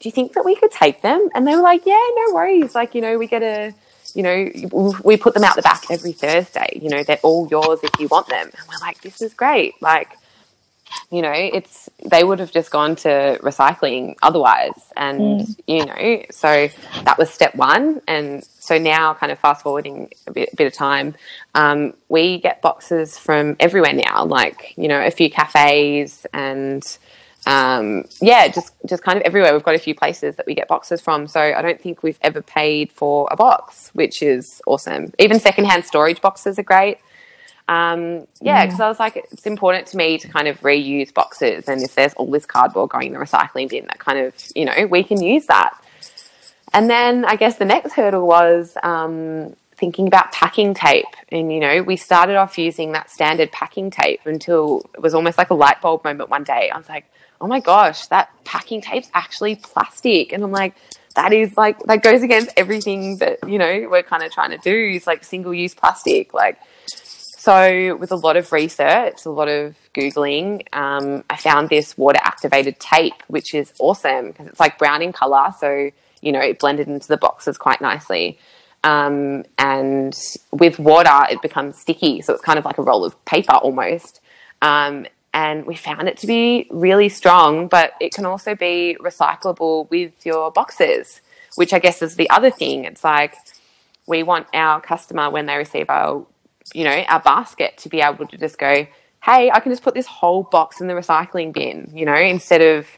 [0.00, 1.28] do you think that we could take them?
[1.34, 2.74] And they were like, yeah, no worries.
[2.74, 3.72] Like, you know, we get a,
[4.14, 4.50] you know,
[5.04, 6.78] we put them out the back every Thursday.
[6.80, 8.46] You know, they're all yours if you want them.
[8.46, 9.74] And we're like, this is great.
[9.80, 10.08] Like,
[11.10, 14.92] you know, it's they would have just gone to recycling otherwise.
[14.96, 15.60] And, mm.
[15.66, 16.68] you know, so
[17.04, 18.00] that was step one.
[18.08, 21.14] And so now, kind of fast forwarding a bit, bit of time,
[21.54, 26.98] um, we get boxes from everywhere now, like, you know, a few cafes and,
[27.46, 29.52] um, yeah, just just kind of everywhere.
[29.52, 32.18] We've got a few places that we get boxes from, so I don't think we've
[32.22, 35.12] ever paid for a box, which is awesome.
[35.18, 36.98] Even secondhand storage boxes are great.
[37.68, 41.68] Um, yeah, because I was like, it's important to me to kind of reuse boxes,
[41.68, 44.64] and if there's all this cardboard going in the recycling bin, that kind of you
[44.64, 45.78] know we can use that.
[46.74, 51.04] And then I guess the next hurdle was um, thinking about packing tape.
[51.28, 55.36] And, you know, we started off using that standard packing tape until it was almost
[55.38, 56.70] like a light bulb moment one day.
[56.70, 57.04] I was like,
[57.40, 60.32] oh my gosh, that packing tape's actually plastic.
[60.32, 60.74] And I'm like,
[61.14, 64.58] that is like, that goes against everything that, you know, we're kind of trying to
[64.58, 66.32] do is like single use plastic.
[66.32, 66.58] Like,
[67.42, 72.20] so with a lot of research, a lot of Googling, um, I found this water
[72.22, 75.52] activated tape, which is awesome because it's like brown in color.
[75.58, 75.90] So,
[76.20, 78.38] you know, it blended into the boxes quite nicely.
[78.84, 80.16] Um, and
[80.52, 82.22] with water, it becomes sticky.
[82.22, 84.20] So it's kind of like a roll of paper almost.
[84.60, 89.90] Um, and we found it to be really strong, but it can also be recyclable
[89.90, 91.20] with your boxes,
[91.56, 92.84] which I guess is the other thing.
[92.84, 93.34] It's like
[94.06, 96.24] we want our customer when they receive our,
[96.74, 98.86] you know, our basket to be able to just go,
[99.22, 102.60] hey, I can just put this whole box in the recycling bin, you know, instead
[102.60, 102.88] of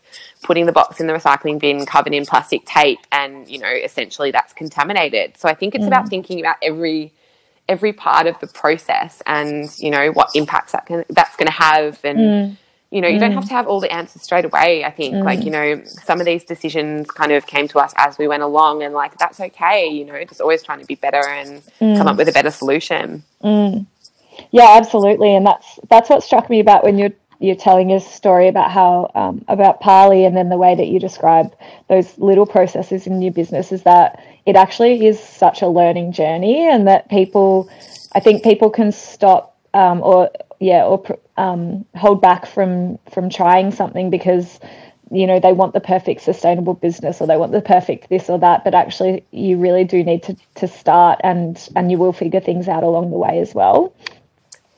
[0.42, 4.30] putting the box in the recycling bin covered in plastic tape and, you know, essentially
[4.30, 5.36] that's contaminated.
[5.36, 5.88] So I think it's mm.
[5.88, 7.12] about thinking about every
[7.66, 11.52] every part of the process and, you know, what impacts that can, that's going to
[11.52, 12.56] have and mm.
[12.94, 13.20] You know, you mm.
[13.20, 15.16] don't have to have all the answers straight away, I think.
[15.24, 15.46] Like, mm.
[15.46, 18.84] you know, some of these decisions kind of came to us as we went along
[18.84, 22.14] and like that's okay, you know, just always trying to be better and come up
[22.14, 22.18] mm.
[22.18, 23.24] with a better solution.
[23.42, 23.86] Mm.
[24.52, 28.46] Yeah, absolutely, and that's that's what struck me about when you're you're telling your story
[28.46, 31.52] about how um, about Pali, and then the way that you describe
[31.88, 36.68] those little processes in your business is that it actually is such a learning journey,
[36.68, 37.68] and that people,
[38.12, 40.30] I think people can stop um, or
[40.60, 41.02] yeah or
[41.36, 44.60] um, hold back from from trying something because
[45.10, 48.38] you know they want the perfect sustainable business or they want the perfect this or
[48.38, 52.40] that but actually you really do need to to start and and you will figure
[52.40, 53.92] things out along the way as well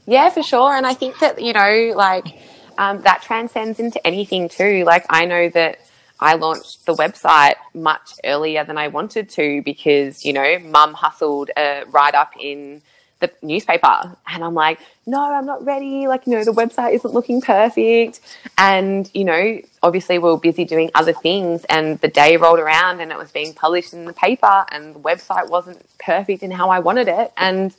[0.06, 0.72] yeah, for sure.
[0.74, 2.38] And I think that, you know, like
[2.78, 4.84] um, that transcends into anything too.
[4.84, 5.78] Like I know that
[6.20, 11.50] I launched the website much earlier than I wanted to because, you know, mum hustled
[11.56, 12.82] a write up in
[13.20, 16.06] the newspaper and I'm like, no, I'm not ready.
[16.06, 18.20] Like, you know, the website isn't looking perfect.
[18.58, 23.00] And, you know, obviously we were busy doing other things and the day rolled around
[23.00, 26.68] and it was being published in the paper and the website wasn't perfect in how
[26.68, 27.32] I wanted it.
[27.38, 27.74] And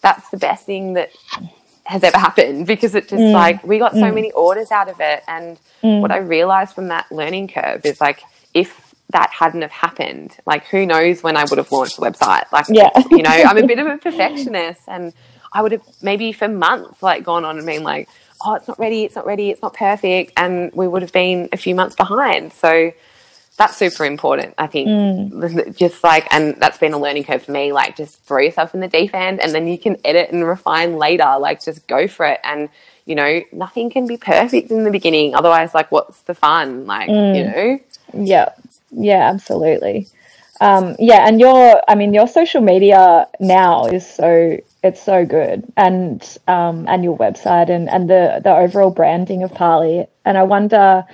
[0.00, 1.10] that's the best thing that
[1.84, 3.32] has ever happened because it just mm.
[3.32, 4.14] like we got so mm.
[4.14, 6.02] many orders out of it and mm.
[6.02, 8.20] what i realized from that learning curve is like
[8.52, 12.50] if that hadn't have happened like who knows when i would have launched the website
[12.52, 15.12] like yeah you know i'm a bit of a perfectionist and
[15.52, 18.08] i would have maybe for months like gone on and been like
[18.44, 21.48] oh it's not ready it's not ready it's not perfect and we would have been
[21.52, 22.92] a few months behind so
[23.58, 24.88] that's super important, I think.
[24.88, 25.76] Mm.
[25.76, 27.72] Just like, and that's been a learning curve for me.
[27.72, 30.96] Like, just throw yourself in the deep end and then you can edit and refine
[30.96, 31.36] later.
[31.40, 32.38] Like, just go for it.
[32.44, 32.68] And,
[33.04, 35.34] you know, nothing can be perfect in the beginning.
[35.34, 36.86] Otherwise, like, what's the fun?
[36.86, 37.36] Like, mm.
[37.36, 38.24] you know?
[38.24, 38.50] Yeah.
[38.90, 40.06] Yeah, absolutely.
[40.60, 41.26] Um, yeah.
[41.28, 45.64] And your, I mean, your social media now is so, it's so good.
[45.76, 50.06] And, um, and your website and, and the, the overall branding of Pali.
[50.24, 51.04] And I wonder,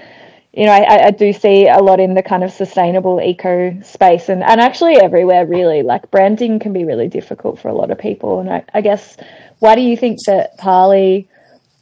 [0.55, 4.29] you know, I, I do see a lot in the kind of sustainable eco space
[4.29, 5.83] and, and actually everywhere really.
[5.83, 8.41] Like branding can be really difficult for a lot of people.
[8.41, 9.17] And I, I guess
[9.59, 11.29] why do you think that Pali,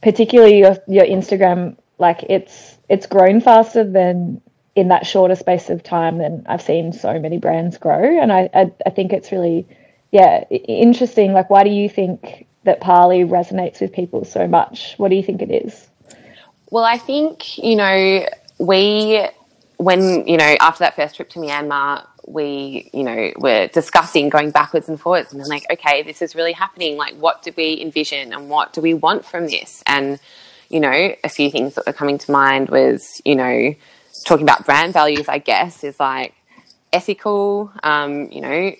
[0.02, 4.40] particularly your your Instagram, like it's it's grown faster than
[4.74, 8.20] in that shorter space of time than I've seen so many brands grow.
[8.20, 9.66] And I, I, I think it's really
[10.12, 11.32] yeah, interesting.
[11.32, 14.94] Like why do you think that Pali resonates with people so much?
[14.98, 15.88] What do you think it is?
[16.70, 18.26] Well, I think, you know,
[18.58, 19.26] we,
[19.78, 24.52] when, you know, after that first trip to Myanmar, we, you know, were discussing going
[24.52, 26.96] backwards and forwards and then like, okay, this is really happening.
[26.96, 29.82] Like, what do we envision and what do we want from this?
[29.86, 30.20] And,
[30.68, 33.74] you know, a few things that were coming to mind was, you know,
[34.24, 36.34] talking about brand values, I guess, is like
[36.92, 38.72] ethical, um, you know,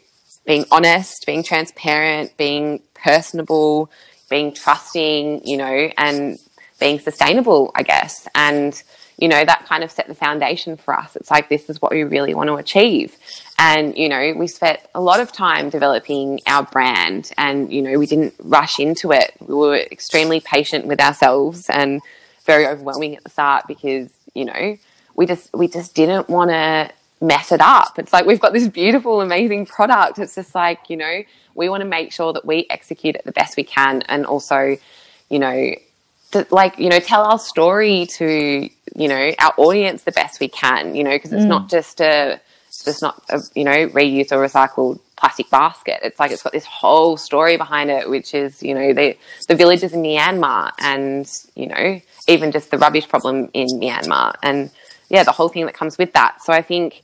[0.44, 3.90] being honest, being transparent, being personable,
[4.28, 6.38] being trusting, you know, and
[6.80, 8.26] being sustainable, I guess.
[8.34, 8.80] And,
[9.18, 11.14] you know, that kind of set the foundation for us.
[11.14, 13.16] It's like, this is what we really want to achieve.
[13.58, 17.98] And, you know, we spent a lot of time developing our brand and, you know,
[17.98, 19.32] we didn't rush into it.
[19.40, 22.00] We were extremely patient with ourselves and
[22.44, 24.76] very overwhelming at the start because, you know,
[25.14, 26.90] we just, we just didn't want to
[27.20, 27.98] mess it up.
[27.98, 30.18] It's like we've got this beautiful, amazing product.
[30.18, 31.22] It's just like, you know,
[31.54, 34.76] we want to make sure that we execute it the best we can and also,
[35.28, 35.74] you know,
[36.32, 40.48] to, like you know tell our story to you know our audience the best we
[40.48, 41.48] can you know because it's mm.
[41.48, 46.00] not just a it's just not a you know reused or recycled plastic basket.
[46.02, 49.16] It's like it's got this whole story behind it, which is you know the
[49.48, 54.70] the villages in Myanmar, and you know even just the rubbish problem in Myanmar, and
[55.12, 56.42] yeah, the whole thing that comes with that.
[56.42, 57.02] So I think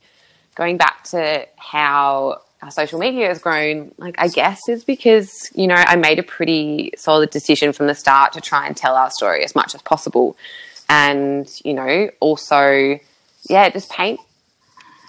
[0.54, 5.66] going back to how our social media has grown, like I guess is because, you
[5.66, 9.11] know, I made a pretty solid decision from the start to try and tell our
[9.11, 10.38] story as much as possible.
[10.88, 12.98] And, you know, also,
[13.48, 14.20] yeah, just paint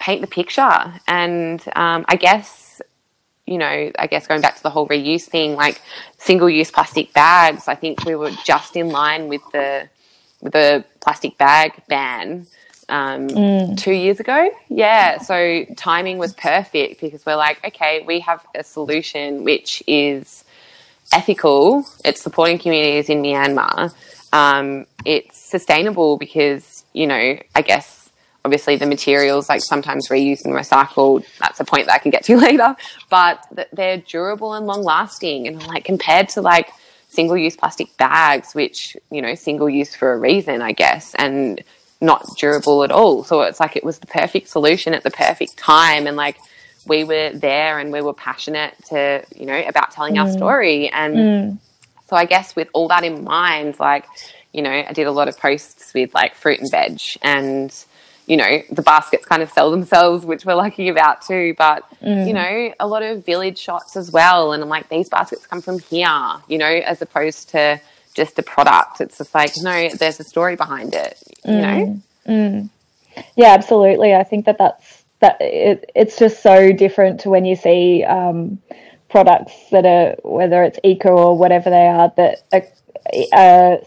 [0.01, 0.93] paint the picture.
[1.07, 2.81] And um, I guess,
[3.45, 5.81] you know, I guess going back to the whole reuse thing, like
[6.17, 9.87] single use plastic bags, I think we were just in line with the
[10.41, 12.45] with the plastic bag ban
[12.89, 13.77] um, mm.
[13.77, 14.49] two years ago.
[14.67, 20.43] Yeah, so timing was perfect because we're like, okay, we have a solution which is
[21.13, 21.85] ethical.
[22.03, 23.93] It's supporting communities in Myanmar.
[24.33, 28.09] Um, it's sustainable because you know, I guess
[28.45, 31.25] obviously the materials like sometimes reused and recycled.
[31.39, 32.75] That's a point that I can get to later,
[33.09, 35.47] but they're durable and long lasting.
[35.47, 36.69] And like compared to like
[37.09, 41.61] single use plastic bags, which you know, single use for a reason, I guess, and
[42.01, 43.23] not durable at all.
[43.23, 46.07] So it's like it was the perfect solution at the perfect time.
[46.07, 46.37] And like
[46.87, 50.23] we were there and we were passionate to, you know, about telling mm.
[50.23, 50.89] our story.
[50.89, 51.57] And mm.
[52.07, 54.05] so I guess with all that in mind, like,
[54.53, 57.73] you know, I did a lot of posts with like fruit and veg and,
[58.25, 61.53] you know, the baskets kind of sell themselves, which we're lucky about too.
[61.57, 62.27] But, mm.
[62.27, 64.53] you know, a lot of village shots as well.
[64.53, 66.07] And I'm like, these baskets come from here,
[66.47, 67.81] you know, as opposed to,
[68.19, 68.99] just a product.
[68.99, 72.01] It's just like, no, there's a story behind it, you mm, know?
[72.27, 72.69] Mm.
[73.37, 74.13] Yeah, absolutely.
[74.13, 78.59] I think that that's, that it, it's just so different to when you see um,
[79.09, 82.63] products that are, whether it's eco or whatever they are, that are,
[83.31, 83.77] uh,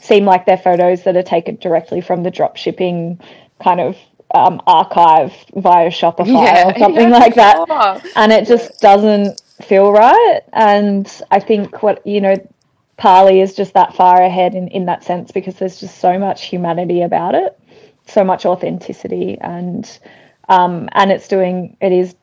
[0.00, 3.20] seem like they're photos that are taken directly from the drop shipping
[3.60, 3.96] kind of
[4.32, 7.66] um, archive via Shopify yeah, or something yeah, like that.
[7.66, 8.10] Sure.
[8.14, 10.40] And it just doesn't feel right.
[10.52, 12.36] And I think what, you know,
[12.96, 16.46] Pali is just that far ahead in, in that sense because there's just so much
[16.46, 17.58] humanity about it,
[18.06, 19.98] so much authenticity, and
[20.48, 22.14] um, and it's doing it is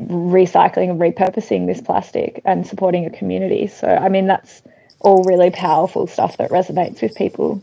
[0.00, 3.66] recycling and repurposing this plastic and supporting a community.
[3.66, 4.62] So I mean that's
[5.00, 7.62] all really powerful stuff that resonates with people.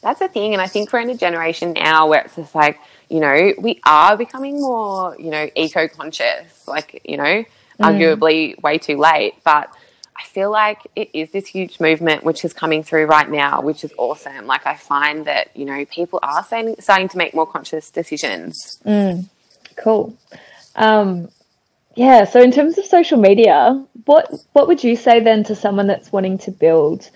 [0.00, 2.78] That's the thing, and I think we're in a generation now where it's just like
[3.10, 7.46] you know we are becoming more you know eco conscious, like you know mm.
[7.78, 9.70] arguably way too late, but
[10.16, 13.84] I feel like it is this huge movement which is coming through right now, which
[13.84, 14.46] is awesome.
[14.46, 18.80] Like I find that you know people are starting, starting to make more conscious decisions.
[18.84, 19.28] Mm,
[19.76, 20.16] cool.
[20.76, 21.28] Um,
[21.94, 22.24] yeah.
[22.24, 26.12] So in terms of social media, what what would you say then to someone that's
[26.12, 27.10] wanting to build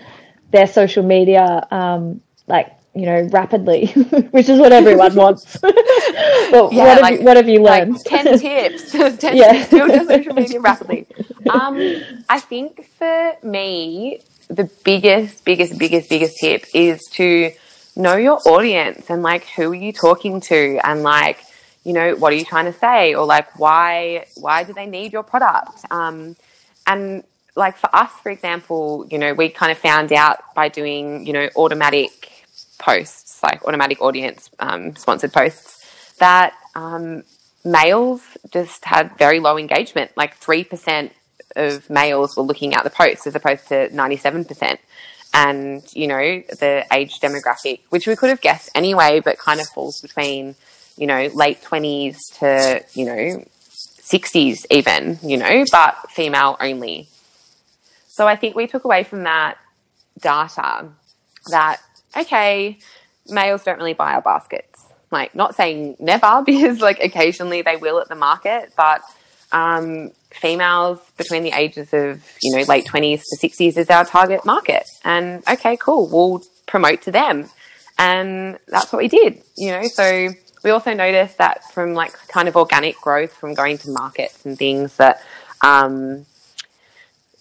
[0.51, 3.87] their social media um, like you know, rapidly,
[4.31, 5.59] which is what everyone wants.
[5.63, 7.93] well, yeah, what, like, have you, what have you learned?
[7.93, 8.93] Like 10 tips.
[8.93, 9.53] 10 yeah.
[9.53, 11.07] tips build your social media rapidly.
[11.51, 17.53] Um, I think for me, the biggest, biggest, biggest, biggest tip is to
[17.97, 21.41] know your audience and like who are you talking to and like,
[21.85, 25.13] you know, what are you trying to say or like why why do they need
[25.13, 25.85] your product?
[25.91, 26.35] Um,
[26.87, 27.25] and
[27.57, 31.33] like for us, for example, you know, we kind of found out by doing, you
[31.33, 32.36] know, automatic
[32.79, 37.23] posts, like automatic audience um, sponsored posts, that um,
[37.65, 40.11] males just had very low engagement.
[40.17, 41.11] Like 3%
[41.57, 44.79] of males were looking at the posts as opposed to 97%.
[45.35, 49.69] And, you know, the age demographic, which we could have guessed anyway, but kind of
[49.69, 50.55] falls between,
[50.97, 53.45] you know, late 20s to, you know,
[54.07, 57.09] 60s even, you know, but female only.
[58.07, 59.59] So I think we took away from that
[60.21, 60.89] data
[61.51, 61.81] that
[62.17, 62.79] okay,
[63.29, 64.87] males don't really buy our baskets.
[65.11, 69.03] Like, not saying never, because like occasionally they will at the market, but
[69.53, 74.45] um, females between the ages of you know late twenties to sixties is our target
[74.45, 74.85] market.
[75.05, 77.49] And okay, cool, we'll promote to them,
[77.99, 79.43] and that's what we did.
[79.57, 80.31] You know, so
[80.65, 84.59] we also noticed that from like kind of organic growth from going to markets and
[84.59, 85.23] things that
[85.63, 86.27] um,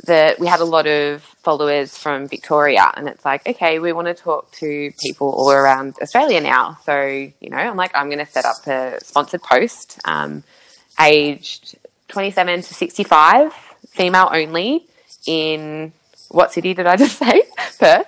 [0.05, 4.07] that we had a lot of followers from Victoria, and it's like, okay, we want
[4.07, 6.77] to talk to people all around Australia now.
[6.85, 10.43] So, you know, I'm like, I'm going to set up a sponsored post, um,
[10.99, 11.77] aged
[12.07, 13.53] 27 to 65,
[13.89, 14.85] female only,
[15.25, 15.91] in
[16.29, 17.43] what city did I just say?
[17.79, 18.07] Perth.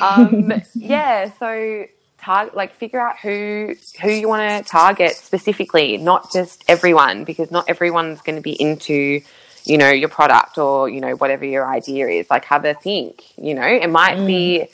[0.00, 1.86] Um, yeah, so
[2.20, 7.50] target, like, figure out who who you want to target specifically, not just everyone, because
[7.50, 9.20] not everyone's going to be into
[9.66, 12.30] you know, your product or, you know, whatever your idea is.
[12.30, 14.26] Like have a think, you know, it might mm.
[14.26, 14.68] be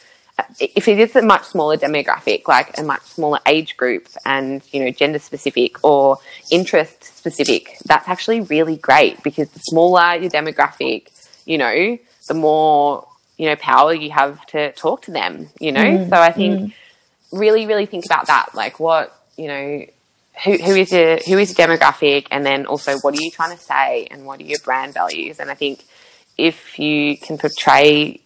[0.59, 4.84] if it is a much smaller demographic, like a much smaller age group and, you
[4.84, 6.18] know, gender specific or
[6.51, 11.09] interest specific, that's actually really great because the smaller your demographic,
[11.45, 15.80] you know, the more, you know, power you have to talk to them, you know?
[15.80, 16.74] Mm, so I think mm.
[17.32, 18.55] really, really think about that.
[18.55, 19.86] Like what, you know,
[20.45, 23.62] who, is your who is your demographic and then also what are you trying to
[23.62, 25.85] say and what are your brand values and i think
[26.39, 28.20] if you can portray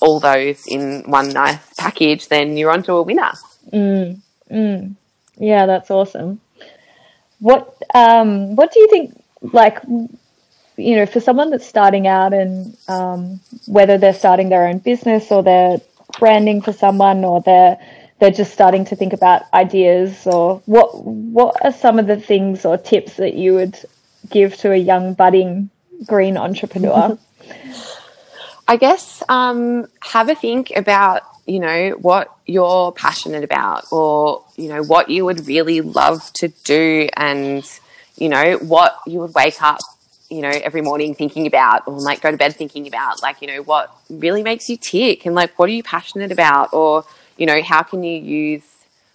[0.00, 3.32] all those in one nice package, then you're onto a winner.
[3.72, 4.94] Mm, mm.
[5.36, 6.40] Yeah, that's awesome.
[7.40, 9.24] What um, what do you think?
[9.40, 14.78] Like, you know, for someone that's starting out and um, whether they're starting their own
[14.78, 15.80] business or they're
[16.18, 17.78] branding for someone or they're
[18.18, 22.64] they're just starting to think about ideas or what what are some of the things
[22.64, 23.78] or tips that you would
[24.28, 25.70] give to a young budding
[26.06, 27.18] green entrepreneur?
[28.68, 34.68] I guess um, have a think about you know what you're passionate about, or you
[34.68, 37.64] know what you would really love to do, and
[38.16, 39.78] you know what you would wake up
[40.28, 43.48] you know every morning thinking about, or like go to bed thinking about, like you
[43.48, 47.06] know what really makes you tick, and like what are you passionate about, or
[47.38, 48.64] you know how can you use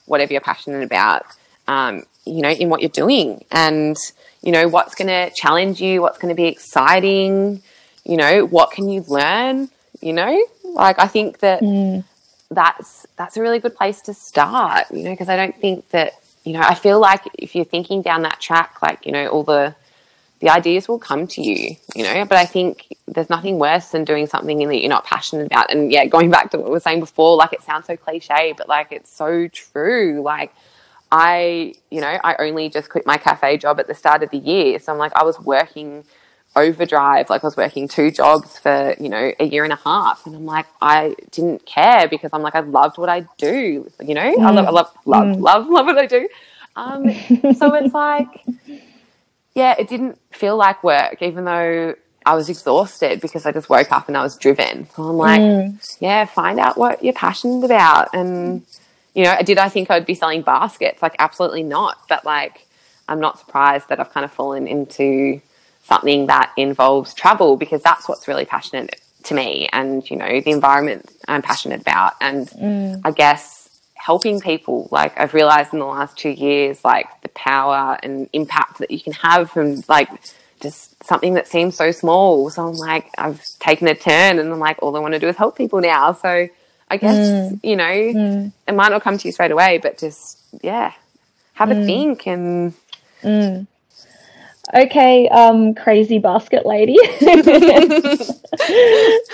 [0.05, 1.25] whatever you're passionate about,
[1.67, 3.95] um, you know, in what you're doing, and
[4.41, 7.61] you know what's going to challenge you, what's going to be exciting
[8.05, 9.69] you know, what can you learn?
[10.01, 12.03] You know, like I think that mm.
[12.51, 14.85] that's that's a really good place to start.
[14.91, 16.13] You know, because I don't think that
[16.43, 19.43] you know I feel like if you're thinking down that track, like you know, all
[19.43, 19.75] the
[20.43, 21.77] the ideas will come to you.
[21.95, 25.45] You know, but I think there's nothing worse than doing something that you're not passionate
[25.45, 25.71] about.
[25.71, 28.53] And yeah, going back to what we were saying before, like it sounds so cliche,
[28.57, 30.21] but like it's so true.
[30.21, 30.53] Like
[31.13, 34.37] I, you know, I only just quit my cafe job at the start of the
[34.37, 36.03] year, so I'm like I was working
[36.57, 37.29] overdrive.
[37.29, 40.25] Like I was working two jobs for, you know, a year and a half.
[40.25, 43.89] And I'm like, I didn't care because I'm like, I loved what I do.
[44.01, 44.45] You know, mm.
[44.45, 45.41] I love, I love, love, mm.
[45.41, 46.27] love, love what I do.
[46.75, 47.11] Um,
[47.55, 48.27] so it's like,
[49.55, 51.95] yeah, it didn't feel like work, even though
[52.25, 54.89] I was exhausted because I just woke up and I was driven.
[54.91, 55.97] So I'm like, mm.
[55.99, 58.09] yeah, find out what you're passionate about.
[58.13, 58.63] And,
[59.13, 61.01] you know, did I think I'd be selling baskets?
[61.01, 61.97] Like, absolutely not.
[62.07, 62.65] But like,
[63.07, 65.41] I'm not surprised that I've kind of fallen into
[65.83, 70.51] something that involves travel because that's what's really passionate to me and you know the
[70.51, 73.01] environment I'm passionate about and mm.
[73.05, 73.62] I guess
[74.03, 78.79] helping people like I've realized in the last 2 years like the power and impact
[78.79, 80.09] that you can have from like
[80.59, 84.59] just something that seems so small so I'm like I've taken a turn and I'm
[84.59, 86.49] like all I want to do is help people now so
[86.89, 87.59] I guess mm.
[87.63, 88.51] you know mm.
[88.67, 90.91] it might not come to you straight away but just yeah
[91.53, 91.85] have a mm.
[91.85, 92.73] think and
[93.21, 93.65] mm.
[94.73, 96.97] Okay, um, crazy basket lady.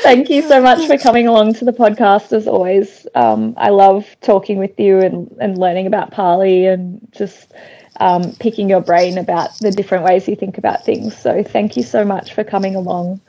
[0.01, 3.05] Thank you so much for coming along to the podcast as always.
[3.13, 7.53] Um, I love talking with you and, and learning about Pali and just
[7.99, 11.15] um, picking your brain about the different ways you think about things.
[11.15, 13.21] So thank you so much for coming along.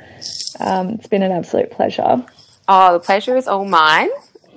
[0.58, 2.24] Um, it's been an absolute pleasure.
[2.66, 4.08] Oh, the pleasure is all mine.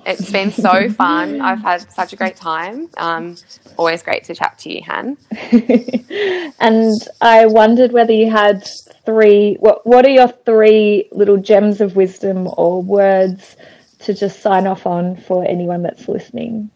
[0.06, 1.40] It's been so fun.
[1.40, 2.90] I've had such a great time.
[2.98, 3.36] Um,
[3.76, 5.16] always great to chat to you, Han.
[6.60, 8.66] and I wondered whether you had
[9.06, 9.56] three.
[9.60, 13.56] What What are your three little gems of wisdom or words
[14.00, 16.70] to just sign off on for anyone that's listening?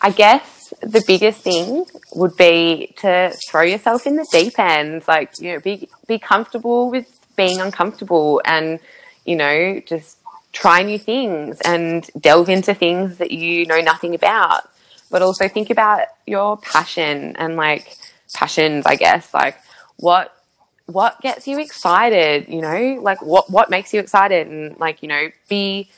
[0.00, 5.04] I guess the biggest thing would be to throw yourself in the deep end.
[5.06, 7.06] Like you know, be be comfortable with
[7.36, 8.80] being uncomfortable, and
[9.24, 10.18] you know, just
[10.52, 14.62] try new things and delve into things that you know nothing about.
[15.10, 17.96] But also think about your passion and like
[18.32, 19.58] passions, I guess, like
[19.96, 20.34] what
[20.86, 25.08] what gets you excited, you know, like what what makes you excited and like, you
[25.08, 25.90] know, be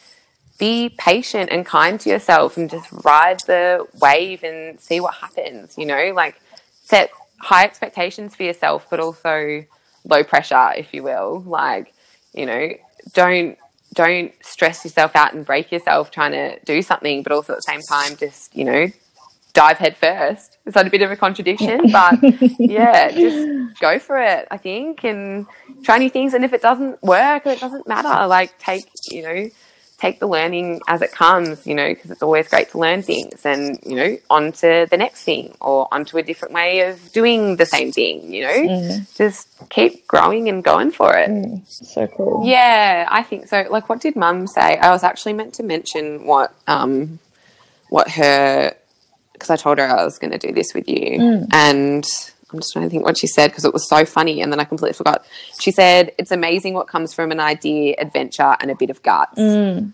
[0.58, 5.76] be patient and kind to yourself and just ride the wave and see what happens,
[5.76, 6.40] you know, like
[6.84, 9.64] set high expectations for yourself but also
[10.04, 11.42] low pressure if you will.
[11.46, 11.92] Like,
[12.32, 12.70] you know,
[13.12, 13.58] don't
[13.92, 17.62] don't stress yourself out and break yourself trying to do something, but also at the
[17.62, 18.86] same time, just, you know,
[19.52, 20.58] dive head first.
[20.66, 21.90] Is that a bit of a contradiction?
[21.92, 22.18] But
[22.58, 25.46] yeah, just go for it, I think, and
[25.82, 26.34] try new things.
[26.34, 28.26] And if it doesn't work, it doesn't matter.
[28.26, 29.48] Like, take, you know,
[29.98, 33.46] take the learning as it comes, you know, because it's always great to learn things
[33.46, 37.56] and, you know, on to the next thing or onto a different way of doing
[37.56, 39.16] the same thing, you know, mm.
[39.16, 41.30] just keep growing and going for it.
[41.30, 41.66] Mm.
[41.66, 42.42] So cool.
[42.44, 43.66] Yeah, I think so.
[43.70, 44.76] Like, what did mum say?
[44.76, 47.20] I was actually meant to mention what, um,
[47.88, 48.74] what her,
[49.32, 51.18] because I told her I was going to do this with you.
[51.18, 51.48] Mm.
[51.52, 52.04] And
[52.54, 54.60] I'm just trying to think what she said because it was so funny and then
[54.60, 55.26] I completely forgot.
[55.60, 59.38] She said, It's amazing what comes from an idea, adventure, and a bit of guts.
[59.38, 59.92] Mm.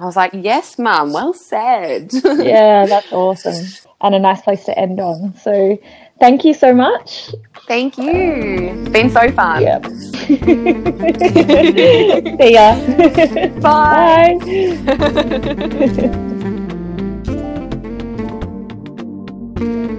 [0.00, 2.10] I was like, Yes, mum, well said.
[2.24, 3.64] yeah, that's awesome.
[4.00, 5.36] And a nice place to end on.
[5.36, 5.78] So
[6.18, 7.32] thank you so much.
[7.68, 8.10] Thank you.
[8.10, 9.62] It's been so fun.
[9.62, 9.86] Yep.
[12.40, 12.74] See ya.
[13.60, 14.36] Bye.
[19.56, 19.98] Bye.